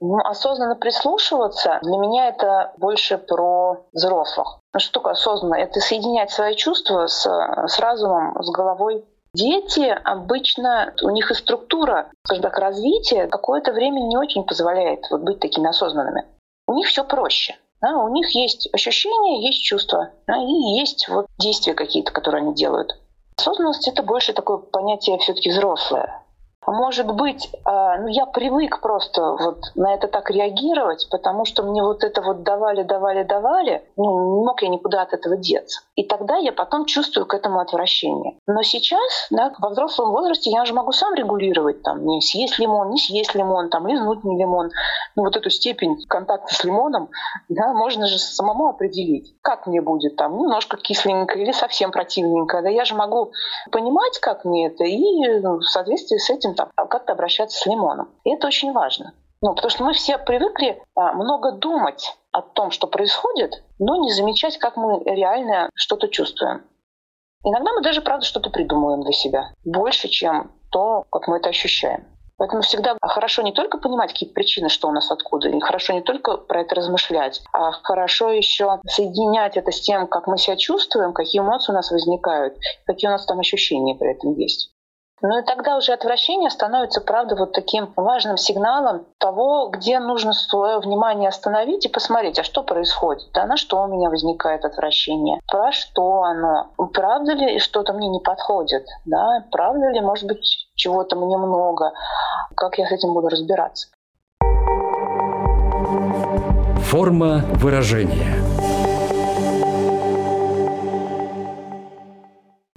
Ну, 0.00 0.18
осознанно 0.18 0.76
прислушиваться, 0.76 1.80
для 1.82 1.96
меня 1.96 2.28
это 2.28 2.72
больше 2.76 3.18
про 3.18 3.86
взрослых. 3.92 4.60
Ну, 4.72 4.80
что 4.80 4.92
такое 4.92 5.14
осознанно? 5.14 5.56
Это 5.56 5.80
соединять 5.80 6.30
свои 6.30 6.54
чувства 6.54 7.06
с, 7.08 7.26
с 7.26 7.78
разумом, 7.80 8.40
с 8.40 8.50
головой. 8.50 9.04
Дети 9.34 9.96
обычно, 10.04 10.94
у 11.02 11.10
них 11.10 11.30
и 11.30 11.34
структура, 11.34 12.10
скажем 12.24 12.42
так, 12.42 12.58
развития 12.58 13.26
какое-то 13.26 13.72
время 13.72 14.00
не 14.00 14.16
очень 14.16 14.44
позволяет 14.44 15.04
вот 15.10 15.22
быть 15.22 15.40
такими 15.40 15.68
осознанными. 15.68 16.26
У 16.66 16.74
них 16.74 16.86
все 16.86 17.04
проще. 17.04 17.56
Да, 17.80 17.96
у 17.96 18.08
них 18.08 18.28
есть 18.34 18.68
ощущения, 18.72 19.46
есть 19.46 19.62
чувства, 19.62 20.10
да, 20.26 20.36
и 20.36 20.78
есть 20.80 21.08
вот 21.08 21.26
действия 21.38 21.74
какие-то, 21.74 22.12
которые 22.12 22.42
они 22.42 22.54
делают. 22.54 22.98
Осознанность— 23.36 23.86
это 23.88 24.02
больше 24.02 24.32
такое 24.32 24.58
понятие 24.58 25.18
все 25.18 25.32
таки 25.32 25.50
взрослое. 25.50 26.24
Может 26.70 27.06
быть, 27.14 27.50
а, 27.64 27.96
ну 27.96 28.08
я 28.08 28.26
привык 28.26 28.82
просто 28.82 29.22
вот 29.40 29.58
на 29.74 29.94
это 29.94 30.06
так 30.06 30.30
реагировать, 30.30 31.08
потому 31.10 31.46
что 31.46 31.62
мне 31.62 31.82
вот 31.82 32.04
это 32.04 32.20
вот 32.20 32.42
давали, 32.42 32.82
давали, 32.82 33.22
давали, 33.22 33.82
ну 33.96 34.36
не 34.36 34.44
мог 34.44 34.62
я 34.62 34.68
никуда 34.68 35.02
от 35.02 35.14
этого 35.14 35.38
деться. 35.38 35.80
И 35.96 36.04
тогда 36.04 36.36
я 36.36 36.52
потом 36.52 36.84
чувствую 36.84 37.24
к 37.24 37.32
этому 37.32 37.60
отвращение. 37.60 38.36
Но 38.46 38.62
сейчас, 38.62 39.00
да, 39.30 39.50
во 39.58 39.70
взрослом 39.70 40.10
возрасте 40.10 40.50
я 40.50 40.66
же 40.66 40.74
могу 40.74 40.92
сам 40.92 41.14
регулировать, 41.14 41.82
там, 41.82 42.04
не 42.04 42.20
съесть 42.20 42.58
лимон, 42.58 42.90
не 42.90 42.98
съесть 42.98 43.34
лимон, 43.34 43.70
там, 43.70 43.86
лизнуть 43.86 44.22
не 44.24 44.38
лимон. 44.38 44.70
Ну 45.16 45.24
вот 45.24 45.36
эту 45.36 45.48
степень 45.48 45.96
контакта 46.06 46.54
с 46.54 46.64
лимоном, 46.64 47.08
да, 47.48 47.72
можно 47.72 48.06
же 48.06 48.18
самому 48.18 48.68
определить, 48.68 49.34
как 49.40 49.66
мне 49.66 49.80
будет 49.80 50.16
там, 50.16 50.36
немножко 50.36 50.76
кисленько 50.76 51.38
или 51.38 51.52
совсем 51.52 51.92
противненько. 51.92 52.60
Да 52.60 52.68
я 52.68 52.84
же 52.84 52.94
могу 52.94 53.32
понимать, 53.72 54.18
как 54.20 54.44
мне 54.44 54.66
это, 54.66 54.84
и 54.84 55.40
ну, 55.40 55.60
в 55.60 55.64
соответствии 55.64 56.18
с 56.18 56.28
этим 56.28 56.57
там, 56.58 56.88
как-то 56.88 57.12
обращаться 57.12 57.58
с 57.58 57.66
лимоном. 57.66 58.10
И 58.24 58.34
это 58.34 58.46
очень 58.46 58.72
важно. 58.72 59.14
Ну, 59.40 59.54
потому 59.54 59.70
что 59.70 59.84
мы 59.84 59.92
все 59.92 60.18
привыкли 60.18 60.82
а, 60.96 61.12
много 61.12 61.52
думать 61.52 62.16
о 62.32 62.42
том, 62.42 62.70
что 62.72 62.88
происходит, 62.88 63.62
но 63.78 63.96
не 63.96 64.10
замечать, 64.10 64.58
как 64.58 64.76
мы 64.76 65.02
реально 65.04 65.70
что-то 65.74 66.08
чувствуем. 66.08 66.64
Иногда 67.44 67.72
мы 67.72 67.82
даже, 67.82 68.02
правда, 68.02 68.26
что-то 68.26 68.50
придумываем 68.50 69.02
для 69.02 69.12
себя. 69.12 69.52
Больше, 69.64 70.08
чем 70.08 70.50
то, 70.72 71.04
как 71.10 71.28
мы 71.28 71.36
это 71.36 71.50
ощущаем. 71.50 72.04
Поэтому 72.36 72.62
всегда 72.62 72.96
хорошо 73.02 73.42
не 73.42 73.52
только 73.52 73.78
понимать 73.78 74.12
какие 74.12 74.28
причины, 74.28 74.68
что 74.68 74.88
у 74.88 74.92
нас 74.92 75.10
откуда, 75.10 75.48
и 75.48 75.60
хорошо 75.60 75.92
не 75.92 76.02
только 76.02 76.36
про 76.36 76.60
это 76.60 76.76
размышлять, 76.76 77.42
а 77.52 77.72
хорошо 77.72 78.30
еще 78.30 78.80
соединять 78.86 79.56
это 79.56 79.72
с 79.72 79.80
тем, 79.80 80.06
как 80.06 80.28
мы 80.28 80.38
себя 80.38 80.56
чувствуем, 80.56 81.12
какие 81.12 81.40
эмоции 81.40 81.72
у 81.72 81.74
нас 81.74 81.90
возникают, 81.90 82.56
какие 82.86 83.08
у 83.08 83.12
нас 83.12 83.26
там 83.26 83.40
ощущения 83.40 83.96
при 83.96 84.12
этом 84.12 84.34
есть. 84.34 84.72
Ну 85.20 85.38
и 85.38 85.42
тогда 85.42 85.76
уже 85.76 85.92
отвращение 85.92 86.48
становится, 86.48 87.00
правда, 87.00 87.34
вот 87.34 87.52
таким 87.52 87.92
важным 87.96 88.36
сигналом 88.36 89.06
того, 89.18 89.68
где 89.68 89.98
нужно 89.98 90.32
свое 90.32 90.78
внимание 90.78 91.28
остановить 91.28 91.86
и 91.86 91.88
посмотреть, 91.88 92.38
а 92.38 92.44
что 92.44 92.62
происходит, 92.62 93.28
да, 93.34 93.46
на 93.46 93.56
что 93.56 93.82
у 93.82 93.88
меня 93.88 94.10
возникает 94.10 94.64
отвращение, 94.64 95.40
про 95.48 95.72
что 95.72 96.22
оно, 96.22 96.70
правда 96.92 97.32
ли 97.32 97.58
что-то 97.58 97.92
мне 97.94 98.08
не 98.08 98.20
подходит, 98.20 98.86
да, 99.06 99.44
правда 99.50 99.88
ли, 99.88 100.00
может 100.00 100.26
быть, 100.28 100.68
чего-то 100.76 101.16
мне 101.16 101.36
много, 101.36 101.92
как 102.54 102.78
я 102.78 102.86
с 102.86 102.92
этим 102.92 103.12
буду 103.12 103.28
разбираться. 103.28 103.88
Форма 106.90 107.42
выражения– 107.54 108.36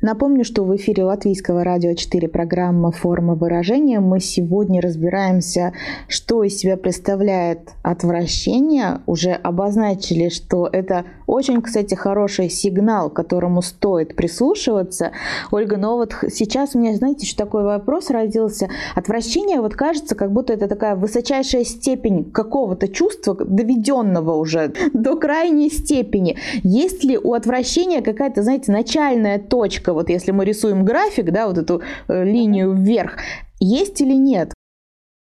Напомню, 0.02 0.44
что 0.44 0.64
в 0.64 0.76
эфире 0.78 1.04
Латвийского 1.04 1.64
радио 1.64 1.94
4 1.94 2.28
программа 2.28 2.90
«Форма 2.90 3.36
выражения». 3.36 4.00
Мы 4.00 4.20
сегодня 4.20 4.82
разбираемся, 4.82 5.74
что 6.08 6.44
из 6.44 6.58
себя 6.58 6.76
представляет 6.76 7.70
отвращение. 7.84 9.02
Уже 9.06 9.30
обозначили, 9.30 10.30
что 10.30 10.68
это 10.72 11.06
очень, 11.28 11.62
кстати, 11.62 11.94
хороший 11.94 12.50
сигнал, 12.50 13.12
к 13.12 13.14
которому 13.14 13.62
стоит 13.62 14.16
прислушиваться. 14.16 15.12
Ольга, 15.52 15.78
но 15.78 15.98
вот 15.98 16.16
сейчас 16.32 16.74
у 16.74 16.80
меня, 16.80 16.96
знаете, 16.96 17.28
еще 17.28 17.36
такой 17.36 17.64
вопрос 17.64 18.10
родился. 18.10 18.70
Отвращение, 18.96 19.62
вот 19.62 19.76
кажется, 19.76 20.16
как 20.16 20.32
будто 20.32 20.54
это 20.54 20.68
такая 20.68 20.96
высочайшая 20.96 21.64
степень 21.64 22.32
какого-то 22.32 22.88
чувства, 22.88 23.36
доведенного 23.36 24.34
уже 24.34 24.74
до 24.94 25.16
крайней 25.16 25.70
степени. 25.70 26.38
Есть 26.64 27.04
ли 27.04 27.20
у 27.20 27.34
отвращения 27.34 28.02
какая-то, 28.02 28.42
знаете, 28.42 28.72
начальная 28.72 29.38
точка, 29.38 29.91
графика, 29.92 29.94
вот 29.94 30.10
если 30.10 30.32
мы 30.32 30.46
рисуем 30.46 30.86
график, 30.86 31.32
да, 31.32 31.48
вот 31.48 31.58
эту 31.58 31.82
э, 32.08 32.24
линию 32.24 32.74
вверх, 32.74 33.18
есть 33.60 34.02
или 34.02 34.16
нет? 34.16 34.54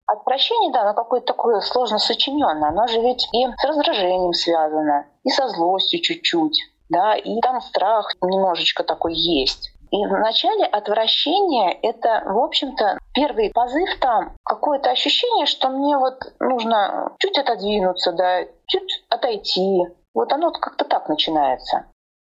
Отвращение, 0.07 0.73
да, 0.73 0.83
оно 0.83 0.95
какое-то 0.95 1.27
такое 1.27 1.61
сложно 1.61 1.99
сочиненное. 1.99 2.69
Оно 2.69 2.87
же 2.87 3.01
ведь 3.01 3.29
и 3.33 3.47
с 3.57 3.65
раздражением 3.65 4.33
связано, 4.33 5.07
и 5.25 5.31
со 5.31 5.49
злостью 5.49 6.01
чуть-чуть, 6.01 6.59
да, 6.89 7.17
и 7.17 7.41
там 7.41 7.61
страх 7.61 8.13
немножечко 8.23 8.85
такой 8.85 9.15
есть. 9.15 9.73
И 9.93 10.05
в 10.05 10.13
начале 10.19 10.65
отвращение— 10.65 11.73
это, 11.83 12.23
в 12.27 12.39
общем-то, 12.39 12.99
первый 13.15 13.51
позыв 13.51 13.89
там, 14.01 14.33
какое-то 14.45 14.91
ощущение, 14.91 15.47
что 15.47 15.71
мне 15.71 15.97
вот 15.97 16.19
нужно 16.41 17.13
чуть 17.19 17.39
отодвинуться, 17.39 18.13
да, 18.13 18.45
чуть 18.67 19.05
отойти. 19.09 19.87
Вот 20.15 20.33
оно 20.33 20.51
как-то 20.51 20.85
так 20.85 21.09
начинается. 21.09 21.85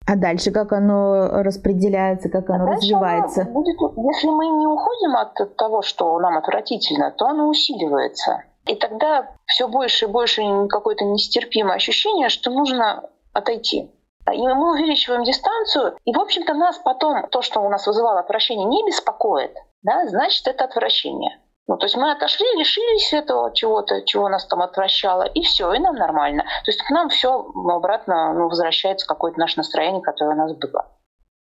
А 0.10 0.16
дальше 0.16 0.50
как 0.50 0.74
оно 0.74 1.44
распределяется, 1.44 2.30
как 2.30 2.50
оно 2.50 2.63
а 2.63 2.72
развивается? 2.72 3.42
Оно 3.42 3.51
будет, 3.51 3.78
если 3.96 4.28
мы 4.28 4.48
не 4.48 4.66
уходим 4.66 5.16
от 5.16 5.56
того, 5.56 5.84
что 5.84 6.18
нам 6.18 6.36
отвратительно, 6.36 7.12
то 7.12 7.28
оно 7.28 7.48
усиливается. 7.48 8.42
И 8.66 8.75
тогда 8.75 9.30
все 9.46 9.68
больше 9.68 10.06
и 10.06 10.08
больше 10.08 10.42
какое-то 10.68 11.06
нестерпимое 11.06 11.75
ощущение, 11.75 12.30
что 12.30 12.50
нужно 12.50 13.08
отойти. 13.34 13.92
И 14.34 14.48
мы 14.48 14.74
увеличиваем 14.74 15.24
дистанцию, 15.24 15.96
и, 16.06 16.12
в 16.12 16.20
общем-то, 16.20 16.56
нас 16.56 16.80
потом 16.80 17.28
то, 17.30 17.44
что 17.44 17.62
у 17.62 17.70
нас 17.70 17.86
вызывало 17.86 18.22
отвращение, 18.22 18.66
не 18.66 18.84
беспокоит. 18.88 19.56
Да? 19.84 20.08
Значит, 20.08 20.48
это 20.48 20.63
отвращение. 20.66 21.38
Ну, 21.70 21.78
то 21.78 21.86
есть 21.86 21.96
мы 21.96 22.12
отошли, 22.12 22.48
лишились 22.58 23.14
этого 23.14 23.54
чего-то, 23.54 24.02
чего 24.04 24.28
нас 24.28 24.44
там 24.48 24.64
отвращало, 24.64 25.22
и 25.22 25.44
все, 25.44 25.72
и 25.72 25.78
нам 25.78 25.94
нормально. 25.94 26.42
То 26.66 26.72
есть 26.72 26.82
к 26.82 26.90
нам 26.90 27.10
все 27.10 27.32
обратно 27.32 28.34
ну, 28.34 28.48
возвращается 28.48 29.06
какое-то 29.06 29.40
наше 29.40 29.58
настроение, 29.58 30.02
которое 30.02 30.32
у 30.32 30.38
нас 30.38 30.52
было. 30.56 30.88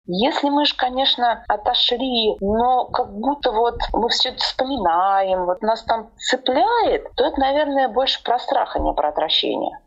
Если 0.06 0.50
мы 0.50 0.66
же, 0.66 0.76
конечно, 0.78 1.44
отошли, 1.48 2.38
но 2.40 2.86
как 2.86 3.12
будто 3.12 3.52
вот 3.52 3.80
мы 3.94 4.10
все 4.10 4.30
это 4.30 4.44
вспоминаем, 4.44 5.46
вот 5.46 5.64
нас 5.64 5.82
там 5.86 6.12
цепляет, 6.18 7.08
то 7.16 7.26
это, 7.26 7.40
наверное, 7.40 7.88
больше 7.88 8.24
про 8.24 8.38
страх, 8.38 8.76
а 8.76 8.80
не 8.80 8.94
про 8.94 9.10
отвращение. 9.10 9.80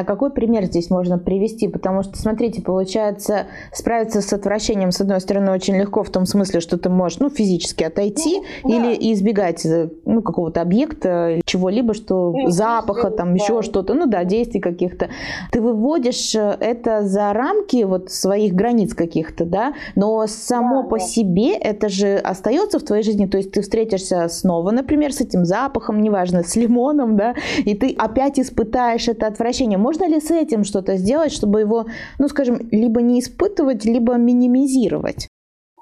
А 0.00 0.04
какой 0.04 0.30
пример 0.30 0.64
здесь 0.64 0.88
можно 0.88 1.18
привести? 1.18 1.68
Потому 1.68 2.02
что, 2.02 2.16
смотрите, 2.16 2.62
получается, 2.62 3.48
справиться 3.70 4.22
с 4.22 4.32
отвращением, 4.32 4.92
с 4.92 5.00
одной 5.02 5.20
стороны, 5.20 5.52
очень 5.52 5.76
легко 5.76 6.02
в 6.02 6.08
том 6.08 6.24
смысле, 6.24 6.60
что 6.60 6.78
ты 6.78 6.88
можешь 6.88 7.18
ну, 7.18 7.28
физически 7.28 7.84
отойти 7.84 8.40
ну, 8.64 8.70
или 8.70 8.96
да. 8.96 9.12
избегать 9.12 9.66
э, 9.66 9.90
ну, 10.06 10.22
какого-то 10.22 10.62
объекта 10.62 11.40
чего-либо, 11.44 11.92
что 11.92 12.34
и 12.34 12.50
запаха, 12.50 13.10
там 13.10 13.36
да. 13.36 13.44
еще 13.44 13.60
что-то, 13.60 13.92
ну 13.92 14.06
да, 14.06 14.24
действий 14.24 14.60
каких-то. 14.60 15.10
Ты 15.52 15.60
выводишь 15.60 16.34
э, 16.34 16.56
это 16.58 17.02
за 17.02 17.34
рамки 17.34 17.82
вот 17.84 18.10
своих 18.10 18.54
границ 18.54 18.94
каких-то, 18.94 19.44
да, 19.44 19.74
но 19.96 20.26
само 20.26 20.82
да, 20.82 20.88
по 20.88 20.98
да. 20.98 21.04
себе 21.04 21.56
это 21.56 21.90
же 21.90 22.16
остается 22.16 22.78
в 22.78 22.84
твоей 22.84 23.02
жизни, 23.02 23.26
то 23.26 23.36
есть 23.36 23.52
ты 23.52 23.60
встретишься 23.60 24.28
снова, 24.28 24.70
например, 24.70 25.12
с 25.12 25.20
этим 25.20 25.44
запахом, 25.44 26.00
неважно, 26.00 26.42
с 26.42 26.56
лимоном, 26.56 27.16
да, 27.16 27.34
и 27.58 27.74
ты 27.74 27.94
опять 27.98 28.40
испытаешь 28.40 29.08
это 29.08 29.26
отвращение 29.26 29.76
можно 29.90 30.06
ли 30.06 30.20
с 30.20 30.30
этим 30.30 30.62
что-то 30.62 30.96
сделать, 30.96 31.32
чтобы 31.32 31.58
его, 31.58 31.86
ну, 32.20 32.28
скажем, 32.28 32.58
либо 32.70 33.02
не 33.02 33.18
испытывать, 33.18 33.84
либо 33.84 34.14
минимизировать? 34.14 35.26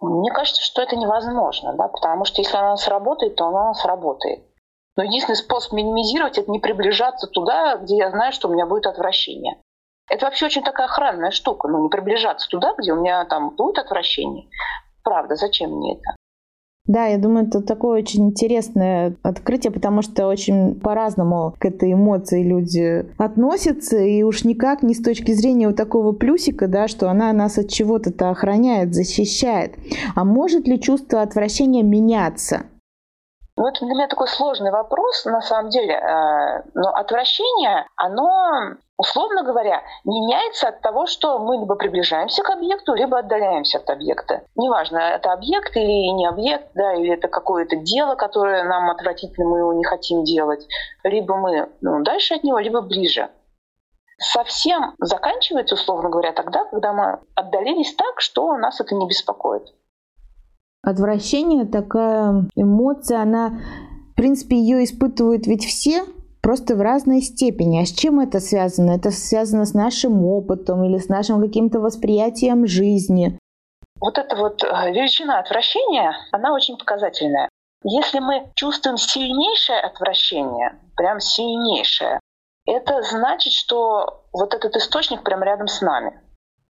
Мне 0.00 0.30
кажется, 0.32 0.62
что 0.62 0.80
это 0.80 0.96
невозможно, 0.96 1.74
да, 1.74 1.88
потому 1.88 2.24
что 2.24 2.40
если 2.40 2.56
она 2.56 2.78
сработает, 2.78 3.36
то 3.36 3.48
она 3.48 3.74
сработает. 3.74 4.44
Но 4.96 5.02
единственный 5.02 5.36
способ 5.36 5.74
минимизировать— 5.74 6.38
это 6.38 6.50
не 6.50 6.58
приближаться 6.58 7.26
туда, 7.26 7.76
где 7.76 7.98
я 7.98 8.10
знаю, 8.10 8.32
что 8.32 8.48
у 8.48 8.52
меня 8.52 8.64
будет 8.64 8.86
отвращение. 8.86 9.60
Это 10.08 10.24
вообще 10.24 10.46
очень 10.46 10.62
такая 10.62 10.86
охранная 10.86 11.30
штука, 11.30 11.68
ну, 11.68 11.82
не 11.82 11.90
приближаться 11.90 12.48
туда, 12.48 12.72
где 12.78 12.94
у 12.94 12.96
меня 12.96 13.26
там 13.26 13.50
будет 13.56 13.76
отвращение. 13.78 14.48
Правда, 15.04 15.36
зачем 15.36 15.72
мне 15.76 15.98
это? 15.98 16.16
Да, 16.88 17.04
я 17.04 17.18
думаю, 17.18 17.46
это 17.46 17.60
такое 17.60 18.00
очень 18.00 18.28
интересное 18.28 19.14
открытие, 19.22 19.70
потому 19.70 20.00
что 20.00 20.26
очень 20.26 20.74
по-разному 20.80 21.54
к 21.58 21.64
этой 21.66 21.92
эмоции 21.92 22.42
люди 22.42 23.06
относятся, 23.18 23.98
и 23.98 24.22
уж 24.22 24.44
никак 24.44 24.82
не 24.82 24.94
с 24.94 25.02
точки 25.02 25.32
зрения 25.32 25.66
вот 25.66 25.76
такого 25.76 26.12
плюсика, 26.12 26.66
да, 26.66 26.88
что 26.88 27.10
она 27.10 27.30
нас 27.34 27.58
от 27.58 27.68
чего-то 27.68 28.30
охраняет, 28.30 28.94
защищает. 28.94 29.74
А 30.16 30.24
может 30.24 30.66
ли 30.66 30.80
чувство 30.80 31.20
отвращения 31.20 31.82
меняться? 31.82 32.62
Ну, 33.58 33.66
это 33.66 33.84
для 33.84 33.94
меня 33.94 34.08
такой 34.08 34.28
сложный 34.28 34.70
вопрос, 34.70 35.26
на 35.26 35.42
самом 35.42 35.68
деле. 35.68 35.92
Э, 35.92 36.62
но 36.74 36.88
отвращение, 36.88 37.86
оно, 37.96 38.76
условно 38.98 39.44
говоря, 39.44 39.82
меняется 40.04 40.68
от 40.68 40.82
того, 40.82 41.06
что 41.06 41.38
мы 41.38 41.56
либо 41.56 41.76
приближаемся 41.76 42.42
к 42.42 42.50
объекту, 42.50 42.94
либо 42.94 43.18
отдаляемся 43.18 43.78
от 43.78 43.88
объекта. 43.88 44.42
Неважно, 44.56 44.98
это 44.98 45.32
объект 45.32 45.74
или 45.76 46.12
не 46.12 46.26
объект, 46.26 46.70
да, 46.74 46.94
или 46.94 47.14
это 47.14 47.28
какое-то 47.28 47.76
дело, 47.76 48.16
которое 48.16 48.64
нам 48.64 48.90
отвратительно, 48.90 49.48
мы 49.48 49.60
его 49.60 49.72
не 49.72 49.84
хотим 49.84 50.24
делать. 50.24 50.66
Либо 51.04 51.36
мы 51.36 51.70
ну, 51.80 52.02
дальше 52.02 52.34
от 52.34 52.44
него, 52.44 52.58
либо 52.58 52.82
ближе 52.82 53.30
совсем 54.20 54.94
заканчивается, 54.98 55.76
условно 55.76 56.10
говоря, 56.10 56.32
тогда, 56.32 56.64
когда 56.64 56.92
мы 56.92 57.20
отдалились 57.36 57.94
так, 57.94 58.20
что 58.20 58.56
нас 58.56 58.80
это 58.80 58.94
не 58.96 59.06
беспокоит. 59.06 59.62
Отвращение 60.82 61.66
такая 61.66 62.48
эмоция, 62.56 63.22
она, 63.22 63.60
в 64.12 64.16
принципе, 64.16 64.56
ее 64.56 64.82
испытывают 64.84 65.46
ведь 65.46 65.64
все, 65.64 66.04
просто 66.48 66.76
в 66.76 66.80
разной 66.80 67.20
степени. 67.20 67.82
А 67.82 67.84
с 67.84 67.92
чем 67.92 68.20
это 68.20 68.40
связано? 68.40 68.92
Это 68.92 69.10
связано 69.10 69.66
с 69.66 69.74
нашим 69.74 70.24
опытом 70.24 70.82
или 70.82 70.96
с 70.96 71.10
нашим 71.10 71.42
каким-то 71.42 71.78
восприятием 71.78 72.66
жизни. 72.66 73.38
Вот 74.00 74.16
эта 74.16 74.34
вот 74.34 74.64
э, 74.64 74.66
величина 74.90 75.40
отвращения, 75.40 76.16
она 76.32 76.54
очень 76.54 76.78
показательная. 76.78 77.50
Если 77.84 78.20
мы 78.20 78.50
чувствуем 78.54 78.96
сильнейшее 78.96 79.80
отвращение, 79.80 80.80
прям 80.96 81.20
сильнейшее, 81.20 82.18
это 82.64 83.02
значит, 83.02 83.52
что 83.52 84.24
вот 84.32 84.54
этот 84.54 84.74
источник 84.74 85.22
прям 85.24 85.42
рядом 85.42 85.66
с 85.66 85.82
нами. 85.82 86.18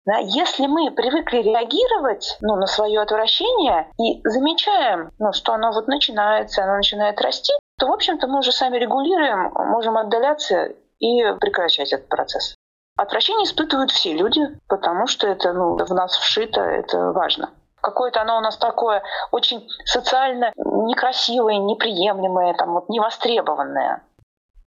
Да, 0.05 0.19
если 0.19 0.67
мы 0.67 0.91
привыкли 0.91 1.37
реагировать 1.37 2.37
ну, 2.41 2.57
на 2.57 2.67
свое 2.67 3.01
отвращение 3.01 3.87
и 3.97 4.21
замечаем, 4.23 5.09
ну, 5.17 5.33
что 5.33 5.53
оно 5.53 5.71
вот 5.71 5.87
начинается, 5.87 6.63
оно 6.63 6.75
начинает 6.75 7.19
расти, 7.21 7.53
то, 7.77 7.87
в 7.87 7.91
общем-то, 7.91 8.27
мы 8.27 8.39
уже 8.39 8.51
сами 8.51 8.77
регулируем, 8.77 9.51
можем 9.69 9.97
отдаляться 9.97 10.73
и 10.99 11.21
прекращать 11.39 11.91
этот 11.91 12.07
процесс. 12.07 12.55
Отвращение 12.95 13.45
испытывают 13.45 13.91
все 13.91 14.13
люди, 14.13 14.41
потому 14.67 15.07
что 15.07 15.27
это 15.27 15.51
ну, 15.53 15.75
в 15.75 15.93
нас 15.93 16.15
вшито, 16.15 16.61
это 16.61 17.11
важно. 17.11 17.49
Какое-то 17.81 18.21
оно 18.21 18.37
у 18.37 18.41
нас 18.41 18.57
такое 18.57 19.01
очень 19.31 19.67
социально 19.83 20.53
некрасивое, 20.55 21.57
неприемлемое, 21.57 22.53
там, 22.53 22.73
вот, 22.73 22.89
невостребованное. 22.89 24.03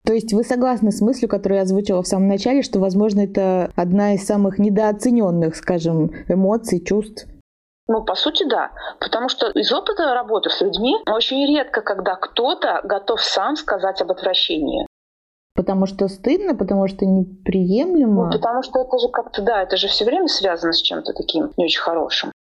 То 0.06 0.14
есть 0.14 0.34
вы 0.34 0.44
согласны 0.44 0.92
с 0.92 1.02
мыслью, 1.02 1.30
которую 1.30 1.58
я 1.58 1.64
озвучила 1.64 2.04
в 2.04 2.08
самом 2.08 2.28
начале, 2.28 2.62
что, 2.62 2.80
возможно, 2.80 3.22
это 3.22 3.72
одна 3.76 4.14
из 4.14 4.26
самых 4.26 4.60
недооцененных, 4.60 5.56
скажем, 5.56 6.12
эмоций, 6.28 6.84
чувств? 6.84 7.26
Ну, 7.90 8.04
по 8.04 8.14
сути, 8.14 8.44
да. 8.48 8.72
Потому 9.00 9.30
что 9.30 9.50
из 9.50 9.74
опыта 9.74 10.14
работы 10.14 10.52
с 10.52 10.62
людьми 10.62 10.96
очень 11.08 11.44
редко, 11.48 11.82
когда 11.82 12.16
кто-то 12.16 12.82
готов 12.84 13.20
сам 13.20 13.56
сказать 13.56 14.00
об 14.04 14.12
отвращении. 14.12 14.86
Потому 15.56 15.88
что 15.88 16.08
стыдно, 16.08 16.56
потому 16.56 16.88
что 16.88 17.08
неприемлемо. 17.08 18.26
Ну, 18.26 18.32
потому 18.32 18.62
что 18.62 18.80
это 18.80 19.00
же 19.00 19.10
как-то, 19.10 19.42
да, 19.42 19.64
это 19.64 19.76
же 19.76 19.88
все 19.88 20.06
время 20.06 20.28
связано 20.28 20.72
с 20.72 20.82
чем-то 20.84 21.14
таким 21.14 21.52
не 21.58 21.66
очень 21.66 21.82
хорошим. 21.82 22.32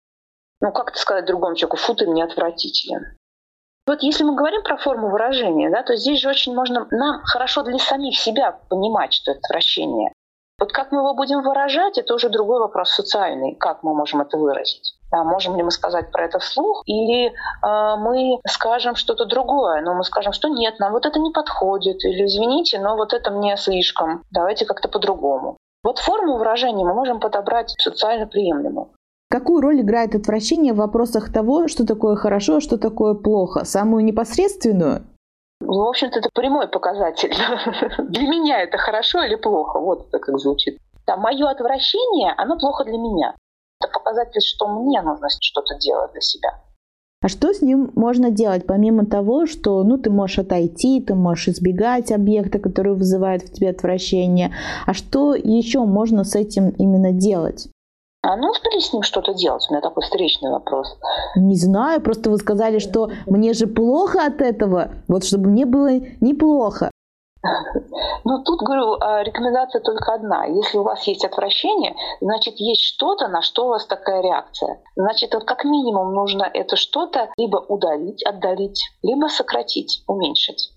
Ну, 0.62 0.72
как 0.72 0.92
то 0.92 1.00
сказать 1.00 1.26
другому 1.26 1.56
человеку, 1.56 1.78
фу, 1.78 1.96
ты 1.96 2.06
мне 2.06 2.24
отвратителен. 2.24 3.18
Вот 3.88 4.04
если 4.04 4.24
мы 4.24 4.36
говорим 4.36 4.62
про 4.62 4.78
форму 4.78 5.10
выражения, 5.10 5.72
да, 5.72 5.82
то 5.82 5.96
здесь 5.96 6.20
же 6.20 6.30
очень 6.30 6.54
можно 6.54 6.86
нам 6.92 7.24
хорошо 7.24 7.64
для 7.64 7.80
самих 7.80 8.20
себя 8.20 8.60
понимать, 8.70 9.14
что 9.14 9.32
это 9.32 9.40
отвращение. 9.46 10.14
Вот 10.60 10.72
как 10.72 10.92
мы 10.92 11.00
его 11.00 11.16
будем 11.16 11.42
выражать, 11.42 11.98
это 11.98 12.14
уже 12.14 12.30
другой 12.30 12.60
вопрос 12.60 12.92
социальный, 12.92 13.56
как 13.56 13.82
мы 13.82 13.96
можем 13.96 14.22
это 14.22 14.38
выразить. 14.38 14.99
Да, 15.12 15.24
можем 15.24 15.56
ли 15.56 15.64
мы 15.64 15.72
сказать 15.72 16.12
про 16.12 16.26
это 16.26 16.38
вслух, 16.40 16.84
или 16.86 17.28
э, 17.28 17.32
мы 17.98 18.40
скажем 18.48 18.96
что-то 18.96 19.26
другое, 19.26 19.82
но 19.82 19.96
мы 19.96 20.04
скажем, 20.04 20.34
что 20.34 20.50
нет, 20.50 20.80
нам 20.80 20.92
вот 20.92 21.06
это 21.06 21.20
не 21.20 21.32
подходит, 21.32 22.04
или 22.06 22.26
извините, 22.26 22.80
но 22.80 22.96
вот 22.96 23.14
это 23.14 23.32
мне 23.32 23.58
слишком, 23.58 24.24
давайте 24.32 24.66
как-то 24.66 24.88
по-другому. 24.88 25.58
Вот 25.84 25.98
форму 25.98 26.38
выражения 26.38 26.86
мы 26.86 26.94
можем 26.94 27.20
подобрать 27.20 27.74
социально 27.80 28.28
приемлемую. 28.28 28.90
Какую 29.32 29.62
роль 29.62 29.82
играет 29.82 30.16
отвращение 30.16 30.74
в 30.74 30.78
вопросах 30.78 31.32
того, 31.32 31.68
что 31.68 31.86
такое 31.86 32.16
хорошо, 32.16 32.58
а 32.58 32.62
что 32.62 32.78
такое 32.78 33.14
плохо? 33.14 33.64
Самую 33.64 34.04
непосредственную? 34.04 35.06
Ну, 35.62 35.86
в 35.86 35.90
общем-то, 35.90 36.20
это 36.20 36.30
прямой 36.34 36.68
показатель. 36.68 37.30
Для 38.10 38.28
меня 38.28 38.62
это 38.62 38.78
хорошо 38.78 39.24
или 39.24 39.36
плохо? 39.36 39.80
Вот 39.80 40.08
это 40.08 40.20
как 40.20 40.40
звучит. 40.40 40.80
Да, 41.06 41.16
мое 41.18 41.48
отвращение, 41.50 42.34
оно 42.38 42.58
плохо 42.58 42.86
для 42.86 42.98
меня. 42.98 43.36
Это 43.82 43.92
показатель, 43.94 44.42
что 44.42 44.68
мне 44.68 45.02
нужно 45.02 45.28
что-то 45.40 45.78
делать 45.80 46.12
для 46.12 46.22
себя. 46.22 46.50
А 47.22 47.28
что 47.28 47.54
с 47.54 47.62
ним 47.62 47.92
можно 47.96 48.32
делать, 48.32 48.66
помимо 48.66 49.06
того, 49.06 49.46
что 49.46 49.84
ну, 49.84 49.98
ты 49.98 50.10
можешь 50.10 50.40
отойти, 50.40 51.02
ты 51.02 51.16
можешь 51.16 51.50
избегать 51.50 52.12
объекта, 52.12 52.60
который 52.60 52.96
вызывает 52.96 53.44
в 53.44 53.52
тебе 53.54 53.70
отвращение, 53.72 54.54
а 54.86 54.94
что 54.94 55.36
еще 55.36 55.84
можно 55.84 56.24
с 56.24 56.36
этим 56.36 56.70
именно 56.70 57.12
делать? 57.12 57.68
А 58.22 58.36
нужно 58.36 58.74
ли 58.74 58.82
с 58.82 58.94
ним 58.94 59.02
что-то 59.02 59.34
делать? 59.34 59.66
У 59.70 59.74
меня 59.74 59.82
такой 59.82 60.04
встречный 60.04 60.52
вопрос. 60.52 60.98
Не 61.36 61.56
знаю, 61.56 62.02
просто 62.02 62.30
вы 62.30 62.38
сказали, 62.38 62.80
что 62.80 63.12
мне 63.26 63.54
же 63.54 63.68
плохо 63.68 64.26
от 64.26 64.42
этого, 64.42 64.92
вот 65.08 65.24
чтобы 65.26 65.50
мне 65.50 65.66
было 65.66 66.00
неплохо. 66.20 66.92
Ну, 68.26 68.44
тут, 68.44 68.62
говорю, 68.62 68.98
а, 69.00 69.24
рекомендация 69.24 69.82
только 69.82 70.14
одна. 70.14 70.46
Если 70.46 70.78
у 70.78 70.84
вас 70.84 71.04
есть 71.04 71.24
отвращение, 71.24 71.96
значит, 72.22 72.56
есть 72.58 72.82
что-то, 72.82 73.28
на 73.28 73.42
что 73.42 73.66
у 73.66 73.70
вас 73.70 73.86
такая 73.86 74.22
реакция. 74.22 74.82
Значит, 74.96 75.34
вот 75.34 75.46
как 75.46 75.64
минимум 75.64 76.14
нужно 76.14 76.44
это 76.44 76.76
что-то 76.76 77.30
либо 77.38 77.58
удалить, 77.58 78.24
отдалить, 78.24 78.84
либо 79.04 79.28
сократить, 79.28 80.04
уменьшить. 80.08 80.74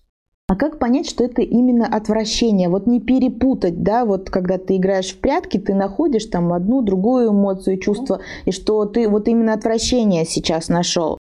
А 0.49 0.55
как 0.55 0.79
понять, 0.79 1.09
что 1.09 1.25
это 1.25 1.41
именно 1.41 1.87
отвращение? 1.87 2.69
Вот 2.69 2.87
не 2.87 3.01
перепутать, 3.01 3.83
да, 3.83 4.05
вот 4.05 4.29
когда 4.29 4.59
ты 4.59 4.77
играешь 4.77 5.15
в 5.15 5.21
прятки, 5.21 5.59
ты 5.59 5.75
находишь 5.75 6.27
там 6.27 6.53
одну, 6.53 6.83
другую 6.83 7.31
эмоцию, 7.31 7.79
чувство, 7.79 8.21
и 8.45 8.53
что 8.53 8.85
ты 8.85 9.09
вот 9.09 9.29
именно 9.29 9.55
отвращение 9.55 10.27
сейчас 10.27 10.69
нашел. 10.69 11.17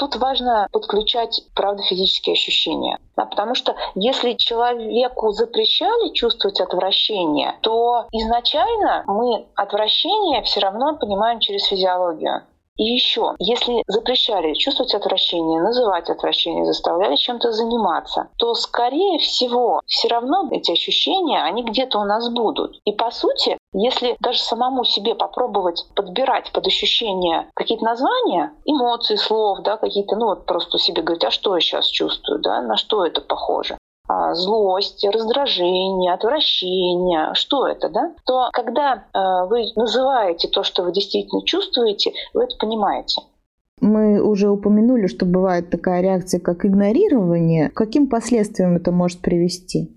Тут 0.00 0.16
важно 0.16 0.66
подключать, 0.72 1.42
правда, 1.54 1.82
физические 1.82 2.32
ощущения. 2.32 2.98
Да, 3.18 3.26
потому 3.26 3.54
что 3.54 3.76
если 3.94 4.32
человеку 4.32 5.30
запрещали 5.32 6.14
чувствовать 6.14 6.58
отвращение, 6.58 7.56
то 7.60 8.06
изначально 8.10 9.04
мы 9.06 9.44
отвращение 9.54 10.42
все 10.42 10.60
равно 10.60 10.96
понимаем 10.96 11.38
через 11.38 11.66
физиологию. 11.66 12.44
И 12.80 12.94
еще, 12.94 13.34
если 13.38 13.84
запрещали 13.88 14.54
чувствовать 14.54 14.94
отвращение, 14.94 15.60
называть 15.60 16.08
отвращение, 16.08 16.64
заставляли 16.64 17.16
чем-то 17.16 17.52
заниматься, 17.52 18.30
то, 18.38 18.54
скорее 18.54 19.18
всего, 19.18 19.82
все 19.84 20.08
равно 20.08 20.48
эти 20.50 20.72
ощущения, 20.72 21.42
они 21.42 21.62
где-то 21.62 21.98
у 21.98 22.04
нас 22.04 22.30
будут. 22.30 22.80
И, 22.86 22.92
по 22.92 23.10
сути, 23.10 23.58
если 23.74 24.16
даже 24.20 24.38
самому 24.38 24.84
себе 24.84 25.14
попробовать 25.14 25.84
подбирать 25.94 26.50
под 26.52 26.66
ощущения 26.66 27.50
какие-то 27.54 27.84
названия, 27.84 28.54
эмоции, 28.64 29.16
слов, 29.16 29.58
да, 29.62 29.76
какие-то, 29.76 30.16
ну 30.16 30.28
вот 30.28 30.46
просто 30.46 30.78
себе 30.78 31.02
говорить, 31.02 31.24
а 31.24 31.30
что 31.30 31.54
я 31.54 31.60
сейчас 31.60 31.86
чувствую, 31.86 32.40
да, 32.40 32.62
на 32.62 32.78
что 32.78 33.04
это 33.04 33.20
похоже, 33.20 33.76
злость, 34.34 35.04
раздражение, 35.04 36.12
отвращение, 36.12 37.34
что 37.34 37.66
это, 37.66 37.88
да, 37.88 38.12
то 38.26 38.48
когда 38.52 39.04
э, 39.12 39.48
вы 39.48 39.66
называете 39.76 40.48
то, 40.48 40.62
что 40.62 40.82
вы 40.82 40.92
действительно 40.92 41.44
чувствуете, 41.44 42.12
вы 42.34 42.44
это 42.44 42.56
понимаете. 42.58 43.22
Мы 43.80 44.22
уже 44.22 44.50
упомянули, 44.50 45.06
что 45.06 45.24
бывает 45.24 45.70
такая 45.70 46.02
реакция, 46.02 46.38
как 46.38 46.66
игнорирование. 46.66 47.70
К 47.70 47.74
каким 47.74 48.08
последствиям 48.08 48.76
это 48.76 48.92
может 48.92 49.22
привести? 49.22 49.96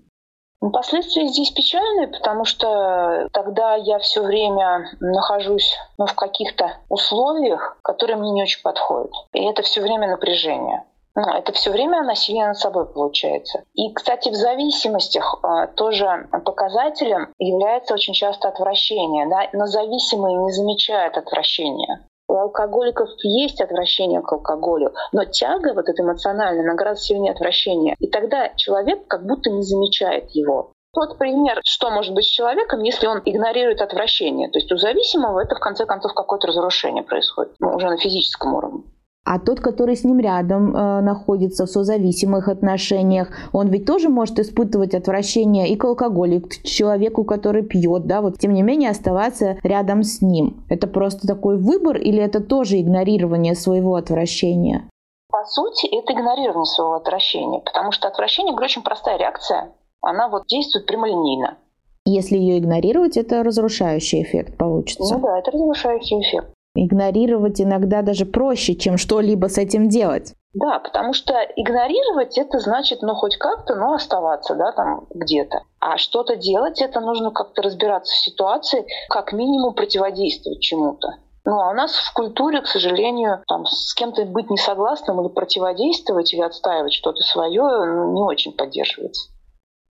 Ну, 0.64 0.70
последствия 0.70 1.26
здесь 1.28 1.50
печальные, 1.50 2.08
потому 2.08 2.46
что 2.46 3.28
тогда 3.34 3.74
я 3.74 3.98
все 3.98 4.22
время 4.22 4.86
нахожусь 4.98 5.76
ну, 5.98 6.06
в 6.06 6.14
каких-то 6.14 6.78
условиях, 6.88 7.76
которые 7.82 8.16
мне 8.16 8.30
не 8.30 8.42
очень 8.42 8.62
подходят. 8.62 9.12
И 9.34 9.44
это 9.44 9.60
все 9.60 9.82
время 9.82 10.08
напряжение. 10.08 10.84
Ну, 11.16 11.22
это 11.32 11.52
все 11.52 11.70
время 11.70 12.02
насилие 12.02 12.46
над 12.46 12.56
собой 12.56 12.86
получается. 12.86 13.62
И, 13.74 13.92
кстати, 13.92 14.30
в 14.30 14.34
зависимостях 14.34 15.38
а, 15.42 15.68
тоже 15.68 16.28
показателем 16.44 17.32
является 17.38 17.94
очень 17.94 18.14
часто 18.14 18.48
отвращение. 18.48 19.28
Да? 19.28 19.48
Но 19.52 19.66
зависимые 19.66 20.36
не 20.36 20.50
замечают 20.50 21.16
отвращения. 21.16 22.08
У 22.26 22.34
алкоголиков 22.36 23.08
есть 23.22 23.60
отвращение 23.60 24.22
к 24.22 24.32
алкоголю, 24.32 24.94
но 25.12 25.24
тяга 25.24 25.74
вот 25.74 25.88
эта 25.88 26.02
эмоциональная, 26.02 26.64
она 26.64 26.74
гораздо 26.74 27.04
сильнее 27.04 27.32
отвращения. 27.32 27.94
И 27.98 28.08
тогда 28.08 28.48
человек 28.56 29.06
как 29.06 29.26
будто 29.26 29.50
не 29.50 29.62
замечает 29.62 30.30
его. 30.30 30.72
Вот 30.96 31.18
пример, 31.18 31.60
что 31.64 31.90
может 31.90 32.14
быть 32.14 32.24
с 32.24 32.30
человеком, 32.30 32.82
если 32.82 33.06
он 33.06 33.20
игнорирует 33.24 33.82
отвращение. 33.82 34.48
То 34.48 34.58
есть 34.58 34.72
у 34.72 34.76
зависимого 34.78 35.40
это 35.40 35.54
в 35.54 35.60
конце 35.60 35.86
концов 35.86 36.14
какое-то 36.14 36.46
разрушение 36.46 37.02
происходит, 37.02 37.52
ну, 37.60 37.74
уже 37.74 37.88
на 37.88 37.98
физическом 37.98 38.54
уровне. 38.54 38.82
А 39.24 39.38
тот, 39.38 39.60
который 39.60 39.96
с 39.96 40.04
ним 40.04 40.20
рядом 40.20 40.76
э, 40.76 41.00
находится 41.00 41.64
в 41.64 41.70
созависимых 41.70 42.48
отношениях, 42.48 43.28
он 43.52 43.68
ведь 43.68 43.86
тоже 43.86 44.10
может 44.10 44.38
испытывать 44.38 44.94
отвращение 44.94 45.68
и 45.70 45.76
к 45.76 45.84
алкоголю, 45.84 46.36
и 46.36 46.40
к 46.40 46.62
человеку, 46.62 47.24
который 47.24 47.62
пьет, 47.62 48.06
да, 48.06 48.20
вот 48.20 48.38
тем 48.38 48.52
не 48.52 48.62
менее 48.62 48.90
оставаться 48.90 49.56
рядом 49.62 50.02
с 50.02 50.20
ним. 50.20 50.62
Это 50.68 50.86
просто 50.86 51.26
такой 51.26 51.56
выбор 51.56 51.96
или 51.96 52.22
это 52.22 52.40
тоже 52.40 52.78
игнорирование 52.78 53.54
своего 53.54 53.94
отвращения? 53.94 54.90
По 55.30 55.44
сути, 55.46 55.86
это 55.86 56.12
игнорирование 56.12 56.66
своего 56.66 56.94
отвращения, 56.94 57.60
потому 57.60 57.92
что 57.92 58.08
отвращение, 58.08 58.52
говорю, 58.52 58.66
очень 58.66 58.82
простая 58.82 59.16
реакция. 59.16 59.72
Она 60.02 60.28
вот 60.28 60.46
действует 60.48 60.84
прямолинейно. 60.84 61.56
Если 62.04 62.36
ее 62.36 62.58
игнорировать, 62.58 63.16
это 63.16 63.42
разрушающий 63.42 64.22
эффект 64.22 64.58
получится. 64.58 65.14
Ну 65.14 65.20
да, 65.22 65.38
это 65.38 65.50
разрушающий 65.50 66.20
эффект. 66.20 66.48
Игнорировать 66.74 67.60
иногда 67.60 68.02
даже 68.02 68.26
проще, 68.26 68.74
чем 68.74 68.98
что-либо 68.98 69.46
с 69.46 69.58
этим 69.58 69.88
делать. 69.88 70.34
Да, 70.54 70.78
потому 70.78 71.12
что 71.12 71.34
игнорировать 71.56 72.38
это 72.38 72.60
значит, 72.60 73.02
ну, 73.02 73.14
хоть 73.14 73.36
как-то, 73.36 73.74
но 73.74 73.94
оставаться, 73.94 74.54
да, 74.54 74.72
там 74.72 75.06
где-то. 75.12 75.62
А 75.80 75.98
что-то 75.98 76.36
делать, 76.36 76.80
это 76.80 77.00
нужно 77.00 77.32
как-то 77.32 77.62
разбираться 77.62 78.12
в 78.12 78.18
ситуации, 78.18 78.86
как 79.08 79.32
минимум 79.32 79.74
противодействовать 79.74 80.60
чему-то. 80.60 81.08
Ну, 81.44 81.60
а 81.60 81.70
у 81.70 81.74
нас 81.74 81.92
в 81.92 82.12
культуре, 82.14 82.62
к 82.62 82.66
сожалению, 82.66 83.42
там, 83.48 83.66
с 83.66 83.92
кем-то 83.94 84.24
быть 84.24 84.48
не 84.48 84.56
согласным 84.56 85.20
или 85.20 85.28
противодействовать, 85.28 86.32
или 86.32 86.40
отстаивать 86.40 86.92
что-то 86.92 87.22
свое 87.22 87.62
ну, 87.62 88.14
не 88.14 88.22
очень 88.22 88.52
поддерживается. 88.52 89.33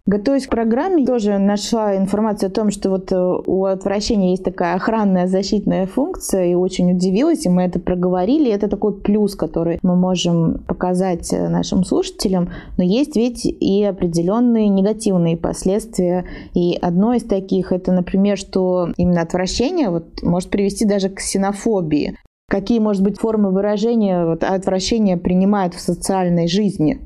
Готовясь 0.06 0.46
к 0.46 0.50
программе, 0.50 1.06
тоже 1.06 1.38
нашла 1.38 1.96
информацию 1.96 2.48
о 2.48 2.52
том, 2.52 2.70
что 2.70 2.90
вот 2.90 3.10
э, 3.10 3.16
у 3.16 3.64
отвращения 3.64 4.32
есть 4.32 4.44
такая 4.44 4.74
охранная 4.74 5.26
защитная 5.26 5.86
функция, 5.86 6.44
и 6.44 6.54
очень 6.54 6.92
удивилась, 6.92 7.46
и 7.46 7.48
мы 7.48 7.62
это 7.62 7.80
проговорили. 7.80 8.52
Это 8.52 8.68
такой 8.68 9.00
плюс, 9.00 9.34
который 9.34 9.78
мы 9.82 9.96
можем 9.96 10.58
показать 10.68 11.32
э, 11.32 11.48
нашим 11.48 11.84
слушателям, 11.84 12.50
но 12.76 12.84
есть 12.84 13.16
ведь 13.16 13.46
и 13.46 13.82
определенные 13.82 14.68
негативные 14.68 15.38
последствия. 15.38 16.26
И 16.52 16.78
одно 16.82 17.14
из 17.14 17.24
таких 17.24 17.72
это, 17.72 17.90
например, 17.90 18.36
что 18.36 18.90
именно 18.98 19.22
отвращение 19.22 19.88
вот, 19.88 20.22
может 20.22 20.50
привести 20.50 20.84
даже 20.84 21.08
к 21.08 21.14
ксенофобии. 21.14 22.18
Какие, 22.50 22.78
может 22.78 23.02
быть, 23.02 23.18
формы 23.18 23.50
выражения 23.52 24.26
вот, 24.26 24.44
отвращения 24.44 25.16
принимают 25.16 25.72
в 25.72 25.80
социальной 25.80 26.46
жизни? 26.46 27.00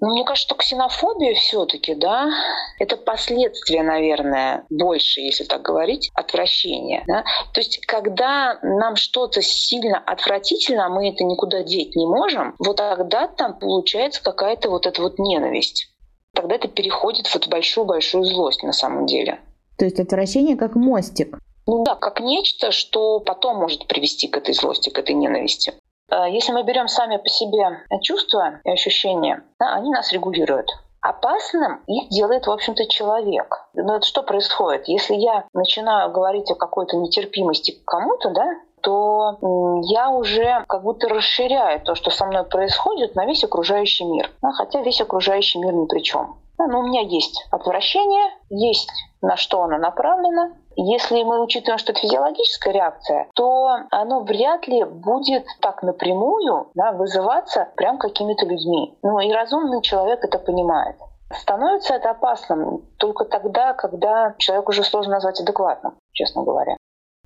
Ну, 0.00 0.12
мне 0.12 0.24
кажется, 0.24 0.48
что 0.48 0.54
ксенофобия 0.54 1.34
все-таки, 1.34 1.94
да, 1.94 2.30
это 2.78 2.96
последствия, 2.96 3.82
наверное, 3.82 4.64
больше, 4.70 5.20
если 5.20 5.44
так 5.44 5.60
говорить, 5.60 6.10
отвращения. 6.14 7.04
Да? 7.06 7.24
То 7.52 7.60
есть, 7.60 7.84
когда 7.86 8.58
нам 8.62 8.96
что-то 8.96 9.42
сильно 9.42 9.98
отвратительно, 9.98 10.86
а 10.86 10.88
мы 10.88 11.10
это 11.10 11.24
никуда 11.24 11.62
деть 11.62 11.94
не 11.96 12.06
можем, 12.06 12.54
вот 12.58 12.76
тогда 12.76 13.28
там 13.28 13.58
получается 13.58 14.22
какая-то 14.22 14.70
вот 14.70 14.86
эта 14.86 15.02
вот 15.02 15.18
ненависть. 15.18 15.88
Тогда 16.32 16.54
это 16.54 16.68
переходит 16.68 17.26
в 17.26 17.48
большую-большую 17.48 18.24
злость 18.24 18.62
на 18.62 18.72
самом 18.72 19.04
деле. 19.06 19.40
То 19.76 19.84
есть 19.84 20.00
отвращение 20.00 20.56
как 20.56 20.76
мостик. 20.76 21.38
Ну 21.66 21.84
да, 21.84 21.94
как 21.94 22.20
нечто, 22.20 22.70
что 22.70 23.20
потом 23.20 23.56
может 23.58 23.86
привести 23.86 24.28
к 24.28 24.36
этой 24.36 24.54
злости, 24.54 24.88
к 24.88 24.98
этой 24.98 25.14
ненависти. 25.14 25.74
Э, 26.10 26.30
если 26.30 26.52
мы 26.52 26.62
берем 26.62 26.88
сами 26.88 27.16
по 27.16 27.28
себе 27.28 27.80
чувства 28.02 28.60
и 28.64 28.70
ощущения, 28.70 29.42
да, 29.58 29.74
они 29.74 29.90
нас 29.90 30.12
регулируют. 30.12 30.68
Опасным 31.00 31.82
их 31.86 32.10
делает, 32.10 32.46
в 32.46 32.50
общем-то, 32.50 32.86
человек. 32.86 33.66
Но 33.72 33.96
это 33.96 34.06
что 34.06 34.22
происходит? 34.22 34.86
Если 34.86 35.14
я 35.14 35.46
начинаю 35.54 36.12
говорить 36.12 36.50
о 36.50 36.56
какой-то 36.56 36.98
нетерпимости 36.98 37.70
к 37.72 37.84
кому-то, 37.86 38.30
да, 38.30 38.46
то 38.82 39.38
я 39.84 40.10
уже 40.10 40.64
как 40.68 40.82
будто 40.82 41.08
расширяю 41.08 41.80
то, 41.80 41.94
что 41.94 42.10
со 42.10 42.26
мной 42.26 42.44
происходит, 42.44 43.14
на 43.14 43.24
весь 43.26 43.44
окружающий 43.44 44.04
мир. 44.04 44.30
Да, 44.42 44.52
хотя 44.52 44.82
весь 44.82 45.00
окружающий 45.00 45.58
мир 45.58 45.72
ни 45.72 45.86
при 45.86 46.00
чем. 46.00 46.36
Да, 46.58 46.66
но 46.66 46.80
у 46.80 46.82
меня 46.82 47.00
есть 47.00 47.46
отвращение, 47.50 48.34
есть 48.50 48.90
на 49.22 49.36
что 49.36 49.62
оно 49.62 49.78
направлено, 49.78 50.50
если 50.82 51.22
мы 51.24 51.42
учитываем, 51.42 51.78
что 51.78 51.92
это 51.92 52.00
физиологическая 52.00 52.72
реакция, 52.72 53.28
то 53.34 53.68
оно 53.90 54.20
вряд 54.20 54.66
ли 54.66 54.84
будет 54.84 55.44
так 55.60 55.82
напрямую 55.82 56.70
да, 56.74 56.92
вызываться 56.92 57.68
прям 57.76 57.98
какими-то 57.98 58.46
людьми. 58.46 58.98
Ну 59.02 59.20
и 59.20 59.30
разумный 59.32 59.82
человек 59.82 60.24
это 60.24 60.38
понимает. 60.38 60.96
Становится 61.32 61.94
это 61.94 62.10
опасным 62.10 62.82
только 62.98 63.24
тогда, 63.24 63.74
когда 63.74 64.34
человек 64.38 64.68
уже 64.68 64.82
сложно 64.82 65.12
назвать 65.12 65.40
адекватным, 65.40 65.94
честно 66.12 66.42
говоря. 66.42 66.76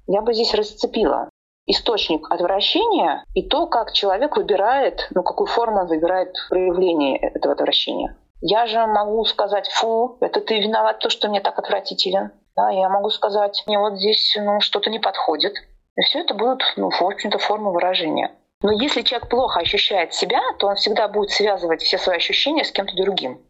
Я 0.06 0.20
бы 0.20 0.34
здесь 0.34 0.52
расцепила. 0.54 1.28
источник 1.66 2.30
отвращения 2.30 3.24
и 3.34 3.48
то, 3.48 3.66
как 3.66 3.92
человек 3.92 4.36
выбирает, 4.36 5.08
ну, 5.14 5.22
какую 5.22 5.46
форму 5.46 5.80
он 5.80 5.86
выбирает 5.86 6.34
проявление 6.48 7.18
этого 7.18 7.54
отвращения. 7.54 8.16
Я 8.40 8.66
же 8.66 8.84
могу 8.86 9.24
сказать, 9.24 9.68
фу, 9.68 10.18
это 10.20 10.40
ты 10.40 10.60
виноват, 10.60 10.98
то, 10.98 11.08
что 11.08 11.28
мне 11.28 11.40
так 11.40 11.58
отвратителен. 11.58 12.32
Да, 12.56 12.70
я 12.70 12.88
могу 12.88 13.10
сказать, 13.10 13.64
мне 13.66 13.78
вот 13.78 13.98
здесь 13.98 14.36
ну, 14.40 14.60
что-то 14.60 14.90
не 14.90 15.00
подходит. 15.00 15.54
И 15.96 16.02
все 16.02 16.20
это 16.20 16.34
будут, 16.34 16.62
ну, 16.76 16.90
в 16.90 17.02
общем-то, 17.02 17.38
формы 17.38 17.72
выражения. 17.72 18.32
Но 18.62 18.72
если 18.72 19.02
человек 19.02 19.28
плохо 19.28 19.60
ощущает 19.60 20.14
себя, 20.14 20.40
то 20.58 20.68
он 20.68 20.76
всегда 20.76 21.08
будет 21.08 21.30
связывать 21.30 21.82
все 21.82 21.98
свои 21.98 22.16
ощущения 22.16 22.64
с 22.64 22.72
кем-то 22.72 22.96
другим. 22.96 23.40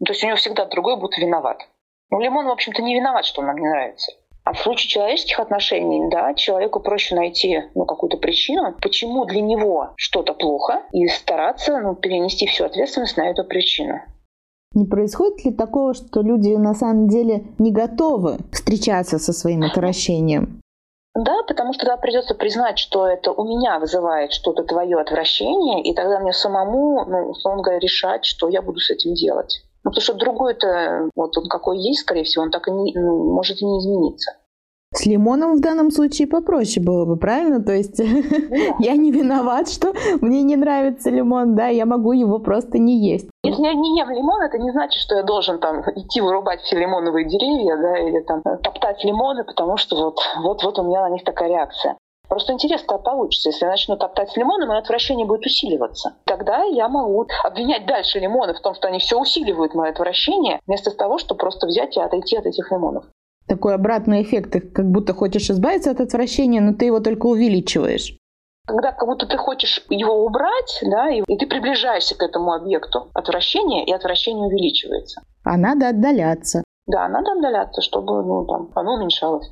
Ну, 0.00 0.04
то 0.06 0.12
есть 0.12 0.22
у 0.22 0.26
него 0.26 0.36
всегда 0.36 0.66
другой 0.66 0.96
будет 0.96 1.18
виноват. 1.18 1.66
Ну, 2.10 2.20
лимон, 2.20 2.46
в 2.46 2.50
общем-то, 2.50 2.82
не 2.82 2.94
виноват, 2.94 3.24
что 3.24 3.40
он 3.40 3.46
нам 3.46 3.58
не 3.58 3.68
нравится. 3.68 4.12
А 4.44 4.52
в 4.54 4.58
случае 4.58 4.88
человеческих 4.88 5.40
отношений, 5.40 6.08
да, 6.10 6.34
человеку 6.34 6.80
проще 6.80 7.14
найти 7.14 7.64
ну, 7.74 7.84
какую-то 7.84 8.16
причину, 8.16 8.74
почему 8.80 9.24
для 9.26 9.42
него 9.42 9.92
что-то 9.96 10.32
плохо, 10.32 10.82
и 10.92 11.06
стараться 11.08 11.78
ну, 11.78 11.94
перенести 11.94 12.46
всю 12.46 12.64
ответственность 12.64 13.16
на 13.16 13.28
эту 13.28 13.44
причину. 13.44 14.00
Не 14.74 14.84
происходит 14.84 15.44
ли 15.44 15.52
такого, 15.52 15.94
что 15.94 16.20
люди 16.20 16.54
на 16.54 16.74
самом 16.74 17.08
деле 17.08 17.46
не 17.58 17.72
готовы 17.72 18.38
встречаться 18.52 19.18
со 19.18 19.32
своим 19.32 19.62
отвращением? 19.62 20.60
Да, 21.14 21.42
потому 21.48 21.72
что 21.72 21.86
тогда 21.86 21.96
придется 21.96 22.34
признать, 22.34 22.78
что 22.78 23.06
это 23.06 23.32
у 23.32 23.44
меня 23.44 23.78
вызывает 23.80 24.32
что-то 24.32 24.62
твое 24.62 25.00
отвращение, 25.00 25.82
и 25.82 25.94
тогда 25.94 26.20
мне 26.20 26.32
самому, 26.32 27.04
ну, 27.06 27.30
условно 27.30 27.62
говоря, 27.62 27.80
решать, 27.80 28.24
что 28.24 28.48
я 28.48 28.62
буду 28.62 28.78
с 28.78 28.90
этим 28.90 29.14
делать. 29.14 29.64
Ну, 29.82 29.90
потому 29.90 30.02
что 30.02 30.14
другой-то, 30.14 31.08
вот 31.16 31.36
он 31.36 31.48
какой 31.48 31.78
есть, 31.78 32.00
скорее 32.00 32.24
всего, 32.24 32.44
он 32.44 32.50
так 32.50 32.68
и 32.68 32.70
не, 32.70 32.92
ну, 32.94 33.32
может 33.32 33.60
и 33.60 33.64
не 33.64 33.78
измениться. 33.80 34.36
С 34.94 35.04
лимоном 35.04 35.56
в 35.56 35.60
данном 35.60 35.90
случае 35.90 36.26
попроще 36.26 36.84
было 36.84 37.04
бы, 37.04 37.16
правильно? 37.16 37.62
То 37.62 37.72
есть 37.72 37.98
я 38.78 38.96
не 38.96 39.12
виноват, 39.12 39.68
что 39.68 39.92
мне 40.22 40.42
не 40.42 40.56
нравится 40.56 41.10
лимон, 41.10 41.54
да, 41.54 41.68
я 41.68 41.84
могу 41.84 42.12
его 42.12 42.38
просто 42.38 42.78
не 42.78 42.98
есть. 42.98 43.28
Если 43.44 43.62
я 43.62 43.74
не 43.74 43.98
ем 43.98 44.10
лимон, 44.10 44.40
это 44.42 44.58
не 44.58 44.70
значит, 44.70 45.00
что 45.00 45.16
я 45.16 45.22
должен 45.22 45.58
там 45.58 45.82
идти 45.94 46.22
вырубать 46.22 46.62
все 46.62 46.78
лимоновые 46.78 47.28
деревья, 47.28 47.76
да, 47.76 47.98
или 47.98 48.20
там 48.20 48.42
топтать 48.42 49.04
лимоны, 49.04 49.44
потому 49.44 49.76
что 49.76 49.94
вот, 49.96 50.18
вот, 50.42 50.64
вот 50.64 50.78
у 50.78 50.82
меня 50.82 51.02
на 51.02 51.10
них 51.10 51.22
такая 51.22 51.48
реакция. 51.48 51.96
Просто 52.28 52.52
интересно 52.52 52.98
получится. 52.98 53.50
Если 53.50 53.64
я 53.64 53.70
начну 53.70 53.96
топтать 53.96 54.36
лимоны, 54.36 54.66
мое 54.66 54.78
отвращение 54.78 55.26
будет 55.26 55.46
усиливаться. 55.46 56.14
Тогда 56.24 56.62
я 56.62 56.88
могу 56.88 57.26
обвинять 57.44 57.86
дальше 57.86 58.18
лимоны 58.18 58.54
в 58.54 58.60
том, 58.60 58.74
что 58.74 58.88
они 58.88 58.98
все 58.98 59.18
усиливают 59.18 59.74
мое 59.74 59.90
отвращение, 59.90 60.60
вместо 60.66 60.90
того, 60.90 61.18
чтобы 61.18 61.38
просто 61.38 61.66
взять 61.66 61.96
и 61.96 62.00
отойти 62.00 62.36
от 62.36 62.46
этих 62.46 62.70
лимонов 62.70 63.04
такой 63.48 63.74
обратный 63.74 64.22
эффект. 64.22 64.52
Ты 64.52 64.60
как 64.60 64.90
будто 64.90 65.14
хочешь 65.14 65.50
избавиться 65.50 65.90
от 65.90 66.00
отвращения, 66.00 66.60
но 66.60 66.74
ты 66.74 66.86
его 66.86 67.00
только 67.00 67.26
увеличиваешь. 67.26 68.16
Когда 68.66 68.92
как 68.92 69.08
будто 69.08 69.26
ты 69.26 69.38
хочешь 69.38 69.84
его 69.88 70.26
убрать, 70.26 70.78
да, 70.82 71.10
и, 71.10 71.22
и 71.26 71.36
ты 71.38 71.46
приближаешься 71.46 72.16
к 72.16 72.22
этому 72.22 72.52
объекту 72.52 73.08
отвращения, 73.14 73.84
и 73.86 73.92
отвращение 73.92 74.46
увеличивается. 74.46 75.22
А 75.42 75.56
надо 75.56 75.88
отдаляться. 75.88 76.62
Да, 76.86 77.08
надо 77.08 77.32
отдаляться, 77.32 77.80
чтобы 77.80 78.22
ну, 78.22 78.44
там, 78.44 78.70
оно 78.74 78.94
уменьшалось. 78.94 79.50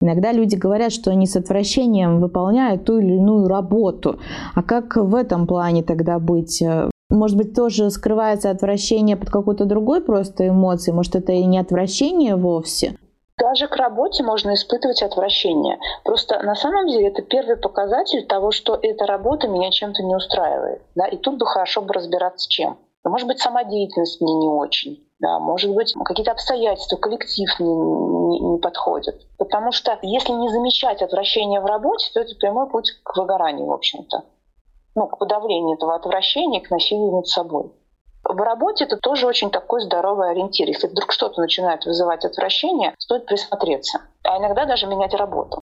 Иногда 0.00 0.32
люди 0.32 0.54
говорят, 0.54 0.92
что 0.92 1.10
они 1.10 1.26
с 1.26 1.34
отвращением 1.34 2.20
выполняют 2.20 2.84
ту 2.84 2.98
или 2.98 3.14
иную 3.14 3.48
работу. 3.48 4.20
А 4.54 4.62
как 4.62 4.96
в 4.96 5.14
этом 5.14 5.46
плане 5.46 5.82
тогда 5.82 6.18
быть? 6.18 6.62
Может 7.10 7.36
быть, 7.36 7.54
тоже 7.54 7.90
скрывается 7.90 8.50
отвращение 8.50 9.16
под 9.16 9.30
какой-то 9.30 9.64
другой 9.64 10.02
просто 10.02 10.46
эмоцией? 10.48 10.94
Может, 10.94 11.16
это 11.16 11.32
и 11.32 11.44
не 11.46 11.58
отвращение 11.58 12.36
вовсе? 12.36 12.96
Даже 13.38 13.68
к 13.68 13.76
работе 13.76 14.24
можно 14.24 14.54
испытывать 14.54 15.02
отвращение. 15.02 15.78
Просто 16.04 16.42
на 16.42 16.56
самом 16.56 16.88
деле 16.88 17.08
это 17.08 17.22
первый 17.22 17.56
показатель 17.56 18.26
того, 18.26 18.50
что 18.50 18.76
эта 18.82 19.06
работа 19.06 19.46
меня 19.46 19.70
чем-то 19.70 20.02
не 20.02 20.16
устраивает. 20.16 20.82
Да? 20.96 21.06
И 21.06 21.16
тут 21.16 21.38
бы 21.38 21.46
хорошо 21.46 21.80
бы 21.80 21.94
разбираться 21.94 22.48
чем. 22.50 22.78
Может 23.04 23.28
быть, 23.28 23.38
сама 23.38 23.64
деятельность 23.64 24.20
мне 24.20 24.34
не 24.34 24.48
очень. 24.48 25.04
Да, 25.20 25.38
может 25.40 25.74
быть, 25.74 25.94
какие-то 26.04 26.32
обстоятельства, 26.32 26.96
коллектив 26.96 27.48
не, 27.58 27.74
не, 27.74 28.40
не 28.40 28.58
подходит. 28.58 29.20
Потому 29.36 29.72
что 29.72 29.98
если 30.02 30.32
не 30.32 30.48
замечать 30.48 31.02
отвращение 31.02 31.60
в 31.60 31.66
работе, 31.66 32.08
то 32.12 32.20
это 32.20 32.34
прямой 32.36 32.68
путь 32.68 32.92
к 33.02 33.16
выгоранию, 33.16 33.66
в 33.66 33.72
общем-то. 33.72 34.24
Ну, 34.94 35.06
к 35.06 35.18
подавлению 35.18 35.76
этого 35.76 35.94
отвращения, 35.94 36.60
к 36.60 36.70
насилию 36.70 37.12
над 37.12 37.26
собой. 37.26 37.72
В 38.28 38.40
работе 38.42 38.84
это 38.84 38.98
тоже 38.98 39.26
очень 39.26 39.50
такой 39.50 39.80
здоровый 39.80 40.30
ориентир. 40.30 40.68
Если 40.68 40.86
вдруг 40.86 41.12
что-то 41.12 41.40
начинает 41.40 41.86
вызывать 41.86 42.26
отвращение, 42.26 42.94
стоит 42.98 43.24
присмотреться, 43.24 44.02
а 44.22 44.38
иногда 44.38 44.66
даже 44.66 44.86
менять 44.86 45.14
работу. 45.14 45.62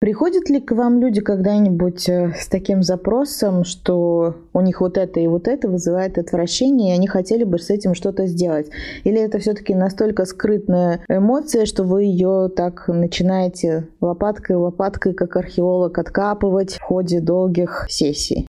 Приходят 0.00 0.48
ли 0.48 0.62
к 0.62 0.72
вам 0.72 0.98
люди 0.98 1.20
когда-нибудь 1.20 2.08
э, 2.08 2.32
с 2.34 2.48
таким 2.48 2.82
запросом, 2.82 3.64
что 3.64 4.34
у 4.54 4.62
них 4.62 4.80
вот 4.80 4.96
это 4.96 5.20
и 5.20 5.26
вот 5.26 5.46
это 5.46 5.68
вызывает 5.68 6.16
отвращение, 6.16 6.92
и 6.92 6.96
они 6.96 7.06
хотели 7.06 7.44
бы 7.44 7.58
с 7.58 7.68
этим 7.68 7.94
что-то 7.94 8.26
сделать? 8.26 8.70
Или 9.04 9.20
это 9.20 9.38
все-таки 9.38 9.74
настолько 9.74 10.24
скрытная 10.24 11.04
эмоция, 11.06 11.66
что 11.66 11.84
вы 11.84 12.04
ее 12.04 12.48
так 12.48 12.88
начинаете 12.88 13.88
лопаткой 14.00 14.56
лопаткой, 14.56 15.12
как 15.12 15.36
археолог, 15.36 15.98
откапывать 15.98 16.76
в 16.76 16.82
ходе 16.82 17.20
долгих 17.20 17.84
сессий? 17.90 18.46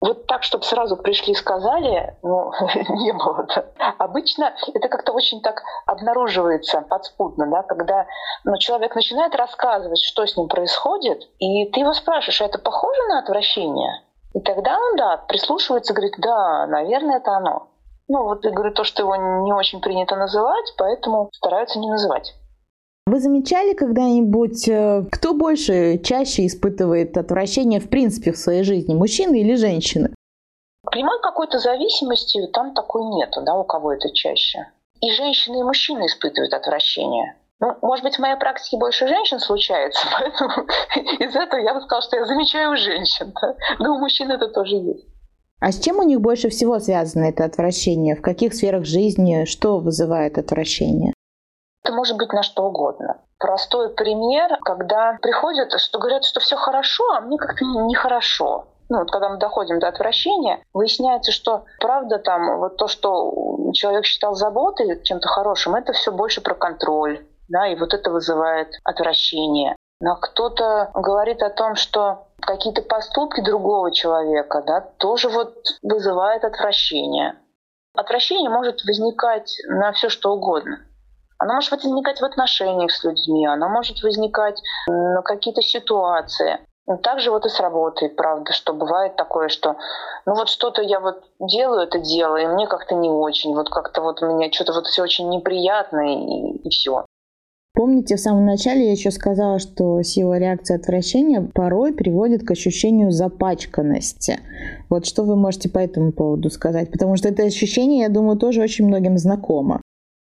Вот 0.00 0.26
так, 0.26 0.42
чтобы 0.44 0.64
сразу 0.64 0.96
пришли 0.96 1.32
и 1.32 1.36
сказали, 1.36 2.16
ну, 2.22 2.52
не 2.88 3.12
было. 3.12 3.46
-то. 3.46 3.64
Обычно 3.98 4.54
это 4.72 4.88
как-то 4.88 5.12
очень 5.12 5.42
так 5.42 5.62
обнаруживается 5.86 6.80
подспудно, 6.88 7.46
да, 7.46 7.62
когда 7.62 8.06
ну, 8.44 8.56
человек 8.56 8.94
начинает 8.94 9.34
рассказывать, 9.34 10.02
что 10.02 10.24
с 10.24 10.36
ним 10.36 10.48
происходит, 10.48 11.28
и 11.38 11.66
ты 11.66 11.80
его 11.80 11.92
спрашиваешь, 11.92 12.40
а 12.40 12.46
это 12.46 12.58
похоже 12.58 13.00
на 13.08 13.18
отвращение? 13.18 14.02
И 14.32 14.40
тогда 14.40 14.78
он, 14.78 14.96
да, 14.96 15.16
прислушивается, 15.28 15.92
говорит, 15.92 16.14
да, 16.18 16.66
наверное, 16.66 17.18
это 17.18 17.32
оно. 17.32 17.68
Ну, 18.08 18.24
вот 18.24 18.44
я 18.44 18.52
говорю, 18.52 18.72
то, 18.72 18.84
что 18.84 19.02
его 19.02 19.16
не 19.16 19.52
очень 19.52 19.80
принято 19.80 20.16
называть, 20.16 20.74
поэтому 20.78 21.28
стараются 21.32 21.78
не 21.78 21.90
называть. 21.90 22.34
Вы 23.10 23.18
замечали 23.18 23.72
когда-нибудь, 23.74 24.68
э, 24.68 25.02
кто 25.10 25.34
больше, 25.34 25.98
чаще 25.98 26.46
испытывает 26.46 27.16
отвращение 27.16 27.80
в 27.80 27.90
принципе 27.90 28.30
в 28.30 28.38
своей 28.38 28.62
жизни, 28.62 28.94
мужчины 28.94 29.40
или 29.40 29.56
женщины? 29.56 30.14
Прямой 30.88 31.20
какой-то 31.20 31.58
зависимости 31.58 32.38
там 32.52 32.72
такой 32.72 33.02
нету, 33.02 33.42
да, 33.42 33.56
у 33.56 33.64
кого 33.64 33.94
это 33.94 34.14
чаще. 34.14 34.60
И 35.00 35.10
женщины, 35.10 35.58
и 35.58 35.64
мужчины 35.64 36.06
испытывают 36.06 36.54
отвращение. 36.54 37.34
Ну, 37.58 37.74
может 37.82 38.04
быть, 38.04 38.14
в 38.14 38.20
моей 38.20 38.36
практике 38.36 38.76
больше 38.78 39.08
женщин 39.08 39.40
случается, 39.40 40.06
поэтому 40.12 40.68
из 41.18 41.34
этого 41.34 41.58
я 41.58 41.74
бы 41.74 41.80
сказала, 41.80 42.02
что 42.02 42.16
я 42.16 42.24
замечаю 42.24 42.70
у 42.70 42.76
женщин. 42.76 43.32
Да? 43.42 43.56
Но 43.80 43.96
у 43.96 43.98
мужчин 43.98 44.30
это 44.30 44.46
тоже 44.46 44.76
есть. 44.76 45.04
А 45.58 45.72
с 45.72 45.80
чем 45.80 45.98
у 45.98 46.04
них 46.04 46.20
больше 46.20 46.48
всего 46.48 46.78
связано 46.78 47.24
это 47.24 47.44
отвращение? 47.44 48.14
В 48.14 48.22
каких 48.22 48.54
сферах 48.54 48.84
жизни? 48.84 49.46
Что 49.46 49.80
вызывает 49.80 50.38
отвращение? 50.38 51.12
Это 51.82 51.94
может 51.94 52.16
быть 52.16 52.32
на 52.32 52.42
что 52.42 52.64
угодно. 52.64 53.18
Простой 53.38 53.90
пример, 53.90 54.58
когда 54.62 55.18
приходят, 55.22 55.78
что 55.80 55.98
говорят, 55.98 56.24
что 56.24 56.40
все 56.40 56.56
хорошо, 56.56 57.04
а 57.14 57.20
мне 57.20 57.38
как-то 57.38 57.64
нехорошо. 57.64 58.66
Ну, 58.90 58.98
вот 58.98 59.10
когда 59.10 59.28
мы 59.28 59.38
доходим 59.38 59.78
до 59.78 59.88
отвращения, 59.88 60.62
выясняется, 60.74 61.30
что 61.30 61.64
правда 61.80 62.18
там 62.18 62.58
вот 62.58 62.76
то, 62.76 62.88
что 62.88 63.70
человек 63.72 64.04
считал 64.04 64.34
заботой, 64.34 65.00
чем-то 65.04 65.28
хорошим, 65.28 65.76
это 65.76 65.92
все 65.92 66.10
больше 66.10 66.40
про 66.40 66.54
контроль. 66.54 67.24
Да, 67.48 67.66
и 67.66 67.76
вот 67.76 67.94
это 67.94 68.10
вызывает 68.10 68.68
отвращение. 68.84 69.76
Но 70.00 70.16
кто-то 70.16 70.90
говорит 70.94 71.42
о 71.42 71.50
том, 71.50 71.76
что 71.76 72.28
какие-то 72.40 72.82
поступки 72.82 73.42
другого 73.42 73.92
человека 73.92 74.62
да, 74.66 74.80
тоже 74.98 75.28
вот 75.28 75.54
вызывает 75.82 76.44
отвращение. 76.44 77.36
Отвращение 77.94 78.50
может 78.50 78.84
возникать 78.84 79.56
на 79.68 79.92
все 79.92 80.08
что 80.08 80.32
угодно. 80.32 80.78
Оно 81.40 81.54
может 81.54 81.70
возникать 81.70 82.20
в 82.20 82.24
отношениях 82.24 82.92
с 82.92 83.02
людьми, 83.02 83.46
оно 83.46 83.68
может 83.70 84.02
возникать 84.02 84.60
на 84.86 85.22
какие-то 85.22 85.62
ситуации. 85.62 86.58
Но 86.86 86.98
также 86.98 87.30
вот 87.30 87.46
и 87.46 87.48
с 87.48 87.58
работой, 87.60 88.10
правда, 88.10 88.52
что 88.52 88.74
бывает 88.74 89.16
такое, 89.16 89.48
что 89.48 89.76
ну 90.26 90.34
вот 90.34 90.48
что-то 90.48 90.82
я 90.82 91.00
вот 91.00 91.22
делаю 91.40 91.82
это 91.82 91.98
дело, 91.98 92.36
и 92.36 92.46
мне 92.46 92.66
как-то 92.66 92.94
не 92.94 93.08
очень, 93.08 93.54
вот 93.54 93.70
как-то 93.70 94.02
вот 94.02 94.22
у 94.22 94.26
меня 94.26 94.52
что-то 94.52 94.74
вот 94.74 94.86
все 94.86 95.02
очень 95.02 95.30
неприятно, 95.30 96.00
и, 96.00 96.58
и 96.58 96.68
все. 96.68 97.06
Помните, 97.72 98.16
в 98.16 98.20
самом 98.20 98.44
начале 98.44 98.86
я 98.86 98.90
еще 98.90 99.10
сказала, 99.10 99.58
что 99.58 100.02
сила 100.02 100.36
реакции 100.36 100.76
отвращения 100.76 101.48
порой 101.54 101.94
приводит 101.94 102.44
к 102.44 102.50
ощущению 102.50 103.12
запачканности. 103.12 104.40
Вот 104.90 105.06
что 105.06 105.22
вы 105.22 105.36
можете 105.36 105.70
по 105.70 105.78
этому 105.78 106.12
поводу 106.12 106.50
сказать? 106.50 106.90
Потому 106.90 107.16
что 107.16 107.28
это 107.28 107.44
ощущение, 107.44 108.00
я 108.00 108.08
думаю, 108.08 108.36
тоже 108.36 108.60
очень 108.60 108.86
многим 108.86 109.16
знакомо. 109.16 109.80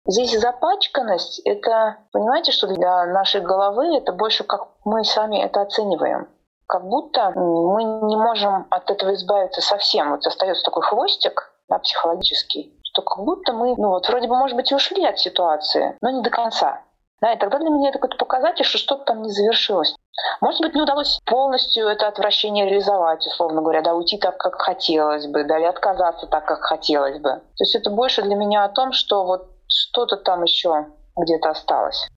Здесь 0.08 0.40
запачканность— 0.40 1.38
это, 1.44 1.98
понимаете, 2.12 2.50
что 2.50 2.66
для 2.66 3.04
нашей 3.04 3.42
головы 3.42 3.94
это 3.94 4.12
больше 4.12 4.42
как 4.42 4.68
мы 4.86 5.04
сами 5.04 5.36
это 5.36 5.60
оцениваем. 5.60 6.28
Как 6.66 6.88
будто 6.88 7.30
мы 7.36 7.84
не 7.84 8.16
можем 8.16 8.66
от 8.70 8.90
этого 8.90 9.12
избавиться 9.12 9.60
совсем. 9.60 10.10
Вот 10.10 10.26
остается 10.26 10.64
такой 10.64 10.82
хвостик 10.82 11.52
да, 11.68 11.78
психологический, 11.78 12.74
что 12.84 13.02
как 13.02 13.22
будто 13.22 13.52
мы, 13.52 13.74
ну 13.76 13.90
вот, 13.90 14.08
вроде 14.08 14.28
бы, 14.28 14.36
может 14.36 14.56
быть, 14.56 14.72
и 14.72 14.74
ушли 14.74 15.04
от 15.04 15.18
ситуации, 15.18 15.98
но 16.00 16.08
не 16.08 16.22
до 16.22 16.30
конца. 16.30 16.80
Да, 17.20 17.32
и 17.32 17.38
тогда 17.38 17.58
для 17.58 17.68
меня 17.68 17.90
это 17.90 17.98
какой-то 17.98 18.16
показатель, 18.16 18.64
что 18.64 18.78
что-то 18.78 19.04
там 19.04 19.22
не 19.22 19.30
завершилось. 19.30 19.94
Может 20.40 20.62
быть, 20.62 20.74
не 20.74 20.80
удалось 20.80 21.20
полностью 21.26 21.86
это 21.86 22.08
отвращение 22.08 22.64
реализовать, 22.64 23.26
условно 23.26 23.60
говоря, 23.60 23.82
да, 23.82 23.94
уйти 23.94 24.16
так, 24.16 24.38
как 24.38 24.58
хотелось 24.62 25.26
бы, 25.26 25.44
да, 25.44 25.58
или 25.58 25.66
отказаться 25.66 26.26
так, 26.28 26.46
как 26.46 26.62
хотелось 26.62 27.18
бы. 27.18 27.30
То 27.30 27.64
есть 27.64 27.74
это 27.74 27.90
больше 27.90 28.22
для 28.22 28.36
меня 28.36 28.64
о 28.64 28.68
том, 28.68 28.92
что 28.92 29.24
вот 29.24 29.57
что-то 29.68 30.16
там 30.16 30.42
еще 30.42 30.86
где-то 31.16 31.50
осталось. 31.50 32.08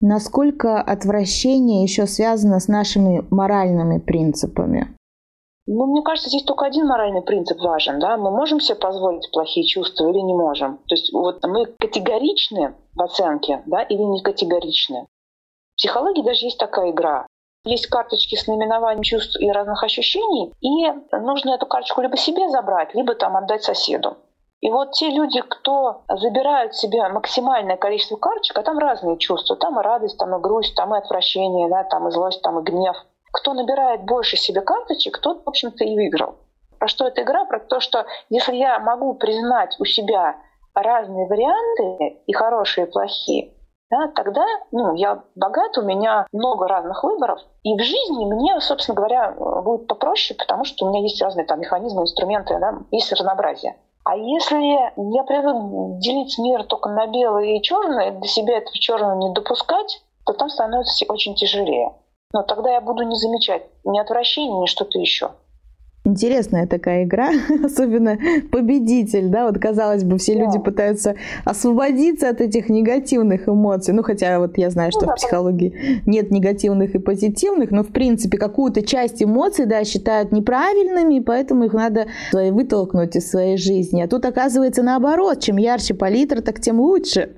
Насколько 0.00 0.82
отвращение 0.82 1.82
еще 1.82 2.06
связано 2.06 2.60
с 2.60 2.68
нашими 2.68 3.26
моральными 3.30 3.98
принципами? 3.98 4.94
Ну, 5.66 5.86
мне 5.86 6.02
кажется, 6.02 6.28
здесь 6.28 6.42
только 6.42 6.66
один 6.66 6.86
моральный 6.86 7.22
принцип 7.22 7.58
важен. 7.60 7.98
Да? 7.98 8.18
Мы 8.18 8.30
можем 8.30 8.60
себе 8.60 8.76
позволить 8.76 9.30
плохие 9.32 9.66
чувства 9.66 10.10
или 10.10 10.18
не 10.18 10.34
можем? 10.34 10.76
То 10.88 10.94
есть 10.94 11.12
вот 11.12 11.42
мы 11.44 11.66
категоричны 11.66 12.74
в 12.94 13.02
оценке 13.02 13.62
да, 13.64 13.82
или 13.82 14.02
не 14.02 14.20
категоричны? 14.22 15.06
В 15.72 15.76
психологии 15.78 16.22
даже 16.22 16.46
есть 16.46 16.58
такая 16.58 16.90
игра. 16.90 17.26
Есть 17.64 17.86
карточки 17.86 18.36
с 18.36 18.46
наименованием 18.46 19.02
чувств 19.02 19.40
и 19.40 19.50
разных 19.50 19.82
ощущений, 19.82 20.52
и 20.60 21.16
нужно 21.16 21.54
эту 21.54 21.64
карточку 21.64 22.02
либо 22.02 22.18
себе 22.18 22.50
забрать, 22.50 22.94
либо 22.94 23.14
там 23.14 23.38
отдать 23.38 23.62
соседу. 23.62 24.18
И 24.64 24.70
вот 24.70 24.92
те 24.92 25.10
люди, 25.10 25.42
кто 25.42 26.04
забирают 26.08 26.74
себе 26.74 27.06
максимальное 27.08 27.76
количество 27.76 28.16
карточек, 28.16 28.56
а 28.56 28.62
там 28.62 28.78
разные 28.78 29.18
чувства, 29.18 29.56
там 29.56 29.78
и 29.78 29.82
радость, 29.82 30.16
там 30.16 30.34
и 30.34 30.40
грусть, 30.40 30.74
там 30.74 30.94
и 30.94 30.98
отвращение, 30.98 31.68
да, 31.68 31.84
там 31.84 32.08
и 32.08 32.10
злость, 32.10 32.40
там 32.40 32.58
и 32.58 32.62
гнев. 32.62 32.96
Кто 33.30 33.52
набирает 33.52 34.06
больше 34.06 34.38
себе 34.38 34.62
карточек, 34.62 35.18
тот, 35.18 35.44
в 35.44 35.48
общем-то, 35.50 35.84
и 35.84 35.94
выиграл. 35.94 36.36
Про 36.78 36.88
что 36.88 37.06
эта 37.06 37.20
игра? 37.20 37.44
Про 37.44 37.60
то, 37.60 37.80
что 37.80 38.06
если 38.30 38.56
я 38.56 38.78
могу 38.78 39.12
признать 39.16 39.76
у 39.80 39.84
себя 39.84 40.36
разные 40.72 41.26
варианты, 41.26 42.22
и 42.26 42.32
хорошие, 42.32 42.86
и 42.86 42.90
плохие, 42.90 43.52
да, 43.90 44.08
тогда 44.16 44.46
ну, 44.72 44.94
я 44.94 45.24
богат, 45.34 45.76
у 45.76 45.82
меня 45.82 46.26
много 46.32 46.68
разных 46.68 47.04
выборов, 47.04 47.38
и 47.64 47.76
в 47.76 47.82
жизни 47.82 48.24
мне, 48.24 48.58
собственно 48.60 48.96
говоря, 48.96 49.30
будет 49.32 49.88
попроще, 49.88 50.38
потому 50.38 50.64
что 50.64 50.86
у 50.86 50.88
меня 50.88 51.02
есть 51.02 51.20
разные 51.20 51.44
там, 51.44 51.60
механизмы, 51.60 52.04
инструменты, 52.04 52.58
да, 52.58 52.78
есть 52.90 53.12
разнообразие. 53.12 53.76
А 54.04 54.16
если 54.16 54.56
я 54.96 55.24
привык 55.24 55.98
делить 55.98 56.38
мир 56.38 56.64
только 56.64 56.90
на 56.90 57.06
белое 57.06 57.56
и 57.56 57.62
черное, 57.62 58.12
для 58.12 58.28
себя 58.28 58.58
этого 58.58 58.76
черного 58.78 59.18
не 59.18 59.32
допускать, 59.32 60.02
то 60.26 60.34
там 60.34 60.50
становится 60.50 61.06
очень 61.08 61.34
тяжелее. 61.34 61.94
Но 62.32 62.42
тогда 62.42 62.72
я 62.72 62.80
буду 62.80 63.02
не 63.04 63.14
замечать 63.14 63.64
ни 63.84 63.98
отвращения, 63.98 64.60
ни 64.60 64.66
что-то 64.66 64.98
еще. 64.98 65.30
Интересная 66.06 66.66
такая 66.66 67.04
игра, 67.04 67.30
особенно 67.64 68.18
победитель, 68.50 69.28
да, 69.28 69.46
вот 69.46 69.58
казалось 69.58 70.04
бы, 70.04 70.18
все 70.18 70.34
да. 70.34 70.40
люди 70.40 70.58
пытаются 70.58 71.14
освободиться 71.46 72.28
от 72.28 72.42
этих 72.42 72.68
негативных 72.68 73.48
эмоций, 73.48 73.94
ну 73.94 74.02
хотя 74.02 74.38
вот 74.38 74.58
я 74.58 74.68
знаю, 74.68 74.92
что 74.92 75.00
ну, 75.00 75.06
да, 75.06 75.12
в 75.12 75.16
психологии 75.16 76.02
нет 76.04 76.30
негативных 76.30 76.94
и 76.94 76.98
позитивных, 76.98 77.70
но 77.70 77.82
в 77.82 77.88
принципе 77.88 78.36
какую-то 78.36 78.82
часть 78.82 79.22
эмоций, 79.22 79.64
да, 79.64 79.82
считают 79.84 80.30
неправильными, 80.30 81.20
поэтому 81.20 81.64
их 81.64 81.72
надо 81.72 82.06
вытолкнуть 82.32 83.16
из 83.16 83.30
своей 83.30 83.56
жизни. 83.56 84.02
А 84.02 84.08
тут 84.08 84.26
оказывается 84.26 84.82
наоборот, 84.82 85.40
чем 85.40 85.56
ярче 85.56 85.94
палитра, 85.94 86.42
так 86.42 86.60
тем 86.60 86.80
лучше. 86.80 87.30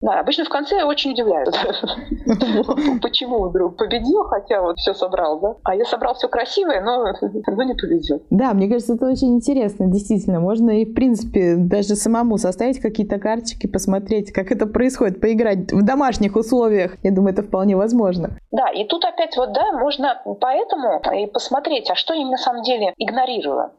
Да, 0.00 0.20
обычно 0.20 0.46
в 0.46 0.48
конце 0.48 0.82
очень 0.82 1.12
удивляют. 1.12 1.54
Почему 3.02 3.48
вдруг 3.48 3.76
победил, 3.76 4.24
хотя 4.24 4.62
вот 4.62 4.78
все 4.78 4.94
собрал, 4.94 5.40
да? 5.40 5.56
А 5.64 5.74
я 5.74 5.84
собрал 5.84 6.14
все 6.14 6.26
красивое, 6.26 6.80
но, 6.80 7.04
но 7.20 7.62
не 7.62 7.74
победил. 7.74 8.22
Да, 8.30 8.54
мне 8.54 8.66
кажется, 8.66 8.94
это 8.94 9.06
очень 9.06 9.34
интересно, 9.34 9.88
действительно. 9.88 10.40
Можно 10.40 10.70
и, 10.70 10.86
в 10.86 10.94
принципе, 10.94 11.56
даже 11.56 11.96
самому 11.96 12.38
составить 12.38 12.80
какие-то 12.80 13.18
карточки, 13.18 13.66
посмотреть, 13.66 14.32
как 14.32 14.50
это 14.50 14.66
происходит, 14.66 15.20
поиграть 15.20 15.70
в 15.70 15.84
домашних 15.84 16.34
условиях. 16.34 16.96
Я 17.02 17.12
думаю, 17.12 17.34
это 17.34 17.42
вполне 17.42 17.76
возможно. 17.76 18.38
Да, 18.52 18.70
и 18.70 18.86
тут 18.86 19.04
опять 19.04 19.36
вот, 19.36 19.52
да, 19.52 19.72
можно 19.72 20.22
поэтому 20.40 21.02
и 21.14 21.26
посмотреть, 21.26 21.90
а 21.90 21.94
что 21.94 22.14
я 22.14 22.24
на 22.24 22.38
самом 22.38 22.62
деле 22.62 22.94
игнорирую. 22.96 23.72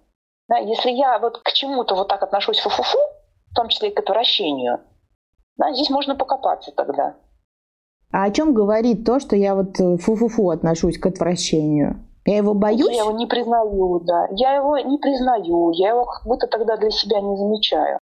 Да, 0.48 0.58
если 0.58 0.92
я 0.92 1.18
вот 1.18 1.40
к 1.40 1.52
чему-то 1.54 1.96
вот 1.96 2.10
так 2.10 2.22
отношусь 2.22 2.60
фу-фу-фу, 2.60 3.00
в 3.52 3.56
том 3.56 3.70
числе 3.70 3.90
и 3.90 3.94
к 3.94 4.00
отвращению, 4.00 4.82
да, 5.58 5.74
здесь 5.74 5.90
можно 5.90 6.16
покопаться 6.16 6.72
тогда. 6.76 7.16
А 8.12 8.26
о 8.26 8.32
чем 8.32 8.54
говорит 8.54 9.06
то, 9.06 9.20
что 9.20 9.36
я 9.36 9.56
вот 9.56 9.80
э, 9.80 9.98
фу-фу-фу 9.98 10.50
отношусь 10.50 10.98
к 10.98 11.06
отвращению? 11.06 12.06
Я 12.26 12.38
его 12.38 12.54
боюсь? 12.54 12.94
Я 12.94 13.04
его 13.04 13.12
не 13.12 13.26
признаю, 13.26 14.00
да. 14.02 14.28
Я 14.32 14.56
его 14.56 14.78
не 14.78 14.98
признаю, 14.98 15.72
я 15.72 15.90
его 15.92 16.06
как 16.06 16.24
будто 16.26 16.48
тогда 16.48 16.78
для 16.78 16.92
себя 16.92 17.22
не 17.22 17.36
замечаю. 17.38 18.00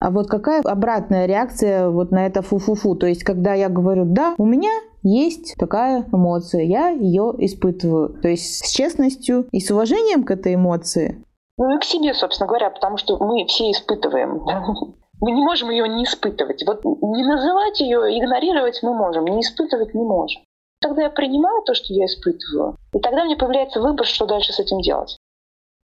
А 0.00 0.10
вот 0.10 0.26
какая 0.26 0.62
обратная 0.62 1.26
реакция 1.26 1.88
вот 1.88 2.10
на 2.10 2.26
это 2.26 2.42
фу-фу-фу? 2.42 2.96
То 2.96 3.06
есть, 3.06 3.22
когда 3.24 3.54
я 3.54 3.68
говорю, 3.68 4.04
да, 4.04 4.34
у 4.36 4.44
меня 4.44 4.72
есть 5.02 5.54
такая 5.58 6.04
эмоция, 6.12 6.62
я 6.62 6.88
ее 6.88 7.32
испытываю. 7.38 8.20
То 8.20 8.28
есть, 8.28 8.64
с 8.64 8.70
честностью 8.72 9.46
и 9.52 9.60
с 9.60 9.70
уважением 9.70 10.24
к 10.24 10.30
этой 10.30 10.54
эмоции. 10.54 11.24
Ну 11.58 11.76
и 11.76 11.78
к 11.78 11.84
себе, 11.84 12.14
собственно 12.14 12.48
говоря, 12.48 12.70
потому 12.70 12.96
что 12.96 13.16
мы 13.18 13.44
все 13.46 13.70
испытываем. 13.70 14.44
Мы 15.22 15.30
не 15.30 15.40
можем 15.40 15.70
ее 15.70 15.88
не 15.88 16.02
испытывать. 16.02 16.64
Вот 16.66 16.84
не 16.84 17.22
называть 17.22 17.80
ее, 17.80 18.18
игнорировать 18.18 18.80
мы 18.82 18.92
можем, 18.92 19.24
не 19.24 19.40
испытывать 19.40 19.94
не 19.94 20.02
можем. 20.02 20.42
Тогда 20.80 21.02
я 21.02 21.10
принимаю 21.10 21.62
то, 21.62 21.74
что 21.74 21.94
я 21.94 22.06
испытываю, 22.06 22.76
и 22.92 22.98
тогда 22.98 23.24
мне 23.24 23.36
появляется 23.36 23.80
выбор, 23.80 24.04
что 24.04 24.26
дальше 24.26 24.52
с 24.52 24.58
этим 24.58 24.80
делать. 24.80 25.16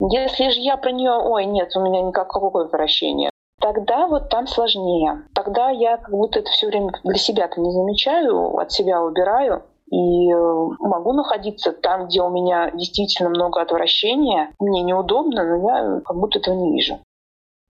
Если 0.01 0.49
же 0.49 0.61
я 0.61 0.79
про 0.79 0.90
нее, 0.90 1.12
ой, 1.12 1.44
нет, 1.44 1.77
у 1.77 1.81
меня 1.83 2.01
никакого 2.01 2.64
отвращения, 2.64 3.31
тогда 3.61 4.07
вот 4.07 4.31
там 4.31 4.46
сложнее. 4.46 5.27
Тогда 5.35 5.68
я 5.68 5.99
как 5.99 6.11
будто 6.11 6.38
это 6.38 6.51
все 6.51 6.68
время 6.68 6.92
для 7.05 7.16
себя-то 7.16 7.61
не 7.61 7.70
замечаю, 7.72 8.57
от 8.57 8.72
себя 8.72 9.03
убираю, 9.03 9.64
и 9.90 10.33
э, 10.33 10.68
могу 10.81 11.12
находиться 11.12 11.72
там, 11.72 12.07
где 12.07 12.22
у 12.22 12.31
меня 12.31 12.70
действительно 12.70 13.29
много 13.29 13.61
отвращения. 13.61 14.51
Мне 14.59 14.83
неудобно, 14.83 15.44
но 15.44 15.70
я 15.70 16.01
как 16.01 16.16
будто 16.16 16.38
этого 16.38 16.55
не 16.55 16.72
вижу 16.72 16.99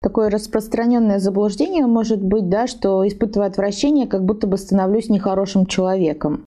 такое 0.05 0.29
распространенное 0.29 1.17
заблуждение 1.17 1.87
может 1.87 2.21
быть, 2.21 2.47
да, 2.47 2.67
что 2.67 3.07
испытывая 3.07 3.47
отвращение, 3.47 4.05
как 4.05 4.23
будто 4.23 4.45
бы 4.45 4.55
становлюсь 4.57 5.09
нехорошим 5.09 5.65
человеком. 5.65 6.45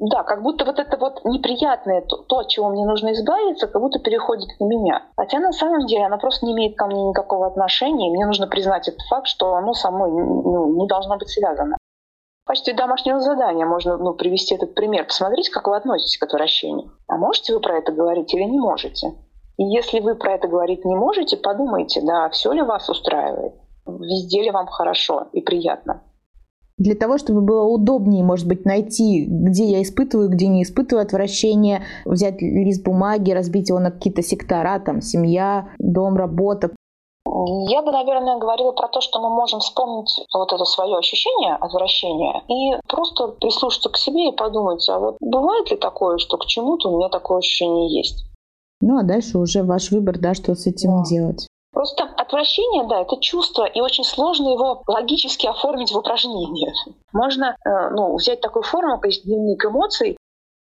Да, 0.00 0.24
как 0.24 0.42
будто 0.42 0.64
вот 0.64 0.80
это 0.80 0.96
вот 0.96 1.24
неприятное, 1.24 2.00
то, 2.00 2.16
то, 2.16 2.38
от 2.38 2.48
чего 2.48 2.68
мне 2.68 2.84
нужно 2.84 3.12
избавиться, 3.12 3.68
как 3.68 3.80
будто 3.80 4.00
переходит 4.00 4.48
на 4.58 4.64
меня. 4.64 5.04
Хотя 5.16 5.38
на 5.38 5.52
самом 5.52 5.86
деле 5.86 6.06
оно 6.06 6.18
просто 6.18 6.46
не 6.46 6.52
имеет 6.52 6.76
ко 6.76 6.86
мне 6.86 7.00
никакого 7.10 7.46
отношения, 7.46 8.08
и 8.08 8.10
мне 8.10 8.26
нужно 8.26 8.48
признать 8.48 8.88
этот 8.88 9.02
факт, 9.08 9.28
что 9.28 9.54
оно 9.54 9.72
со 9.72 9.92
мной 9.92 10.10
ну, 10.10 10.80
не 10.80 10.88
должно 10.88 11.16
быть 11.16 11.28
связано. 11.28 11.76
В 12.44 12.48
качестве 12.48 12.74
домашнего 12.74 13.20
задания 13.20 13.66
можно 13.66 13.98
ну, 13.98 14.14
привести 14.14 14.56
этот 14.56 14.74
пример. 14.74 15.04
Посмотрите, 15.04 15.52
как 15.52 15.68
вы 15.68 15.76
относитесь 15.76 16.18
к 16.18 16.24
отвращению. 16.24 16.90
А 17.06 17.16
можете 17.16 17.54
вы 17.54 17.60
про 17.60 17.78
это 17.78 17.92
говорить 17.92 18.34
или 18.34 18.42
не 18.42 18.58
можете? 18.58 19.12
И 19.60 19.64
если 19.64 20.00
вы 20.00 20.14
про 20.14 20.36
это 20.36 20.48
говорить 20.48 20.86
не 20.86 20.96
можете, 20.96 21.36
подумайте, 21.36 22.00
да, 22.00 22.30
все 22.30 22.50
ли 22.50 22.62
вас 22.62 22.88
устраивает, 22.88 23.52
везде 23.86 24.42
ли 24.42 24.50
вам 24.50 24.66
хорошо 24.66 25.26
и 25.34 25.42
приятно. 25.42 26.02
Для 26.78 26.94
того, 26.94 27.18
чтобы 27.18 27.42
было 27.42 27.64
удобнее, 27.64 28.24
может 28.24 28.48
быть, 28.48 28.64
найти, 28.64 29.26
где 29.28 29.64
я 29.64 29.82
испытываю, 29.82 30.30
где 30.30 30.46
не 30.46 30.62
испытываю 30.62 31.04
отвращение, 31.04 31.82
взять 32.06 32.40
лист 32.40 32.82
бумаги, 32.82 33.32
разбить 33.32 33.68
его 33.68 33.78
на 33.80 33.90
какие-то 33.90 34.22
сектора, 34.22 34.80
там, 34.80 35.02
семья, 35.02 35.68
дом, 35.78 36.16
работа. 36.16 36.70
Я 37.68 37.82
бы, 37.82 37.92
наверное, 37.92 38.38
говорила 38.38 38.72
про 38.72 38.88
то, 38.88 39.02
что 39.02 39.20
мы 39.20 39.28
можем 39.28 39.60
вспомнить 39.60 40.24
вот 40.32 40.54
это 40.54 40.64
свое 40.64 40.96
ощущение 40.96 41.54
отвращения 41.56 42.42
и 42.48 42.80
просто 42.88 43.28
прислушаться 43.28 43.90
к 43.90 43.98
себе 43.98 44.30
и 44.30 44.34
подумать, 44.34 44.88
а 44.88 44.98
вот 44.98 45.16
бывает 45.20 45.70
ли 45.70 45.76
такое, 45.76 46.16
что 46.16 46.38
к 46.38 46.46
чему-то 46.46 46.88
у 46.88 46.96
меня 46.96 47.10
такое 47.10 47.38
ощущение 47.38 47.94
есть? 47.94 48.24
Ну 48.80 48.98
а 48.98 49.02
дальше 49.02 49.38
уже 49.38 49.62
ваш 49.62 49.90
выбор, 49.90 50.18
да, 50.18 50.34
что 50.34 50.54
с 50.54 50.66
этим 50.66 51.02
да. 51.02 51.08
делать. 51.08 51.46
Просто 51.72 52.04
отвращение, 52.16 52.86
да, 52.88 53.02
это 53.02 53.16
чувство, 53.20 53.64
и 53.64 53.80
очень 53.80 54.04
сложно 54.04 54.48
его 54.48 54.82
логически 54.86 55.46
оформить 55.46 55.92
в 55.92 55.96
упражнение. 55.96 56.72
Можно 57.12 57.56
э, 57.64 57.90
ну, 57.90 58.16
взять 58.16 58.40
такую 58.40 58.64
форму, 58.64 58.98
как 58.98 59.12
дневник 59.24 59.64
эмоций, 59.64 60.16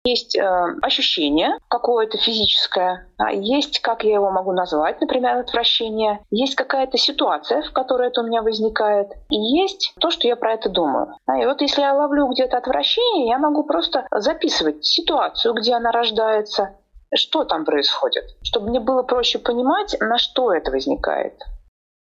есть 0.08 0.38
э, 0.38 0.42
ощущение 0.82 1.58
какое-то 1.68 2.18
физическое, 2.18 3.08
а 3.18 3.32
есть, 3.32 3.80
как 3.80 4.04
я 4.04 4.14
его 4.16 4.32
могу 4.32 4.54
назвать, 4.54 5.02
например, 5.02 5.38
отвращение, 5.38 6.22
есть 6.32 6.56
какая-то 6.56 6.98
ситуация, 6.98 7.62
в 7.62 7.72
которой 7.74 8.08
это 8.08 8.22
у 8.22 8.26
меня 8.26 8.42
возникает, 8.42 9.12
и 9.30 9.36
есть 9.36 9.94
то, 10.00 10.10
что 10.10 10.28
я 10.28 10.36
про 10.36 10.54
это 10.54 10.70
думаю. 10.70 11.14
А, 11.26 11.38
и 11.38 11.46
вот 11.46 11.62
если 11.62 11.82
я 11.82 11.94
ловлю 11.94 12.28
где-то 12.28 12.58
отвращение, 12.58 13.28
я 13.28 13.38
могу 13.38 13.64
просто 13.64 14.08
записывать 14.12 14.86
ситуацию, 14.86 15.54
где 15.54 15.74
она 15.74 15.92
рождается, 15.92 16.76
что 17.16 17.44
там 17.44 17.66
происходит, 17.66 18.24
чтобы 18.44 18.70
мне 18.70 18.80
было 18.80 19.04
проще 19.04 19.40
понимать, 19.40 19.96
на 20.00 20.18
что 20.18 20.54
это 20.54 20.72
возникает. 20.72 21.34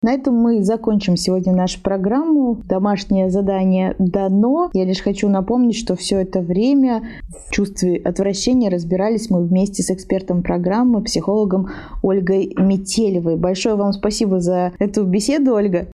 На 0.04 0.12
этом 0.12 0.34
мы 0.34 0.62
закончим 0.62 1.16
сегодня 1.16 1.54
нашу 1.54 1.80
программу. 1.80 2.56
Домашнее 2.66 3.30
задание 3.30 3.96
дано. 3.98 4.68
Я 4.74 4.84
лишь 4.84 5.00
хочу 5.00 5.30
напомнить, 5.30 5.78
что 5.78 5.96
все 5.96 6.20
это 6.20 6.40
время 6.40 7.08
в 7.48 7.50
чувстве 7.50 8.02
отвращения 8.04 8.68
разбирались 8.68 9.30
мы 9.30 9.42
вместе 9.42 9.82
с 9.82 9.90
экспертом 9.90 10.42
программы, 10.42 11.02
психологом 11.02 11.70
Ольгой 12.02 12.52
Метелевой. 12.54 13.36
Большое 13.36 13.76
вам 13.76 13.94
спасибо 13.94 14.40
за 14.40 14.74
эту 14.78 15.04
беседу, 15.04 15.54
Ольга. 15.54 15.86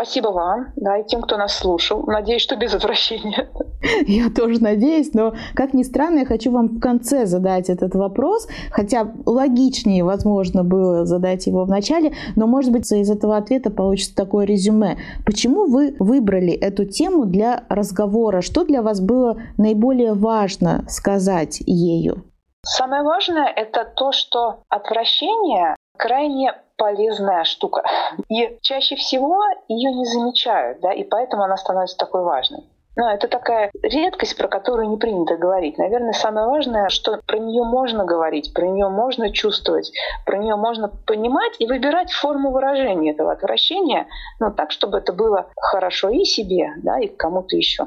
Спасибо 0.00 0.28
вам, 0.28 0.72
да, 0.76 0.96
и 0.96 1.04
тем, 1.04 1.20
кто 1.20 1.36
нас 1.36 1.54
слушал. 1.54 2.04
Надеюсь, 2.06 2.40
что 2.40 2.56
без 2.56 2.72
отвращения. 2.72 3.50
Я 4.06 4.30
тоже 4.30 4.58
надеюсь, 4.62 5.12
но, 5.12 5.34
как 5.54 5.74
ни 5.74 5.82
странно, 5.82 6.20
я 6.20 6.24
хочу 6.24 6.50
вам 6.50 6.68
в 6.68 6.80
конце 6.80 7.26
задать 7.26 7.68
этот 7.68 7.94
вопрос, 7.94 8.48
хотя 8.70 9.12
логичнее, 9.26 10.02
возможно, 10.02 10.64
было 10.64 11.04
задать 11.04 11.46
его 11.46 11.66
в 11.66 11.68
начале, 11.68 12.14
но, 12.34 12.46
может 12.46 12.72
быть, 12.72 12.90
из 12.90 13.10
этого 13.10 13.36
ответа 13.36 13.70
получится 13.70 14.16
такое 14.16 14.46
резюме. 14.46 14.96
Почему 15.26 15.66
вы 15.66 15.94
выбрали 15.98 16.52
эту 16.52 16.86
тему 16.86 17.26
для 17.26 17.64
разговора? 17.68 18.40
Что 18.40 18.64
для 18.64 18.80
вас 18.80 19.02
было 19.02 19.36
наиболее 19.58 20.14
важно 20.14 20.86
сказать 20.88 21.62
ею? 21.66 22.24
Самое 22.62 23.02
важное— 23.02 23.46
это 23.56 23.84
то, 23.84 24.12
что 24.12 24.62
отвращение 24.70 25.76
крайне 26.00 26.54
полезная 26.76 27.44
штука. 27.44 27.82
И 28.30 28.58
чаще 28.62 28.96
всего 28.96 29.42
ее 29.68 29.92
не 29.92 30.06
замечают, 30.06 30.80
да, 30.80 30.92
и 30.92 31.04
поэтому 31.04 31.42
она 31.42 31.58
становится 31.58 31.98
такой 31.98 32.24
важной. 32.24 32.64
Но 32.96 33.10
это 33.10 33.28
такая 33.28 33.70
редкость, 33.82 34.36
про 34.36 34.48
которую 34.48 34.88
не 34.88 34.96
принято 34.96 35.36
говорить. 35.36 35.78
Наверное, 35.78 36.12
самое 36.12 36.48
важное, 36.48 36.88
что 36.88 37.20
про 37.26 37.38
нее 37.38 37.64
можно 37.64 38.04
говорить, 38.04 38.52
про 38.52 38.66
нее 38.66 38.88
можно 38.88 39.30
чувствовать, 39.30 39.92
про 40.26 40.38
нее 40.38 40.56
можно 40.56 40.88
понимать 40.88 41.54
и 41.58 41.66
выбирать 41.66 42.10
форму 42.10 42.50
выражения 42.50 43.12
этого 43.12 43.32
отвращения, 43.32 44.06
но 44.40 44.50
так, 44.50 44.70
чтобы 44.70 44.98
это 44.98 45.12
было 45.12 45.50
хорошо 45.56 46.08
и 46.08 46.24
себе, 46.24 46.72
да, 46.78 46.98
и 46.98 47.08
кому-то 47.08 47.56
еще. 47.56 47.86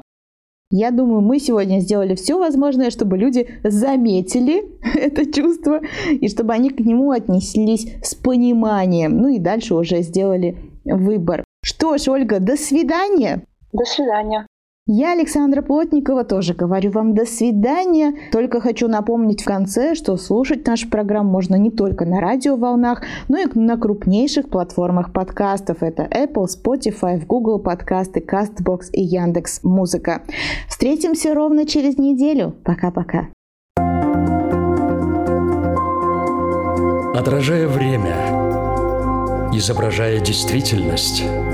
Я 0.76 0.90
думаю, 0.90 1.20
мы 1.20 1.38
сегодня 1.38 1.78
сделали 1.78 2.16
все 2.16 2.36
возможное, 2.36 2.90
чтобы 2.90 3.16
люди 3.16 3.46
заметили 3.62 4.64
это 4.98 5.24
чувство 5.32 5.80
и 6.10 6.28
чтобы 6.28 6.52
они 6.52 6.70
к 6.70 6.80
нему 6.80 7.12
отнеслись 7.12 7.94
с 8.02 8.16
пониманием. 8.16 9.16
Ну 9.16 9.28
и 9.28 9.38
дальше 9.38 9.76
уже 9.76 10.02
сделали 10.02 10.56
выбор. 10.84 11.44
Что 11.64 11.96
ж, 11.96 12.08
Ольга, 12.08 12.40
до 12.40 12.56
свидания. 12.56 13.46
До 13.72 13.84
свидания. 13.84 14.48
Я, 14.86 15.12
Александра 15.12 15.62
Плотникова, 15.62 16.24
тоже 16.24 16.52
говорю 16.52 16.90
вам 16.90 17.14
до 17.14 17.24
свидания. 17.24 18.12
Только 18.30 18.60
хочу 18.60 18.86
напомнить 18.86 19.40
в 19.40 19.46
конце, 19.46 19.94
что 19.94 20.18
слушать 20.18 20.66
нашу 20.66 20.90
программу 20.90 21.30
можно 21.30 21.54
не 21.54 21.70
только 21.70 22.04
на 22.04 22.20
радиоволнах, 22.20 23.00
но 23.28 23.38
и 23.38 23.46
на 23.54 23.78
крупнейших 23.78 24.50
платформах 24.50 25.10
подкастов. 25.14 25.82
Это 25.82 26.02
Apple, 26.02 26.44
Spotify, 26.48 27.24
Google 27.24 27.60
подкасты, 27.60 28.20
CastBox 28.20 28.90
и 28.92 29.00
Яндекс 29.00 29.60
Музыка. 29.62 30.20
Встретимся 30.68 31.32
ровно 31.32 31.64
через 31.64 31.96
неделю. 31.96 32.54
Пока-пока. 32.62 33.28
Отражая 37.18 37.68
время, 37.68 38.14
изображая 39.50 40.20
действительность– 40.20 41.24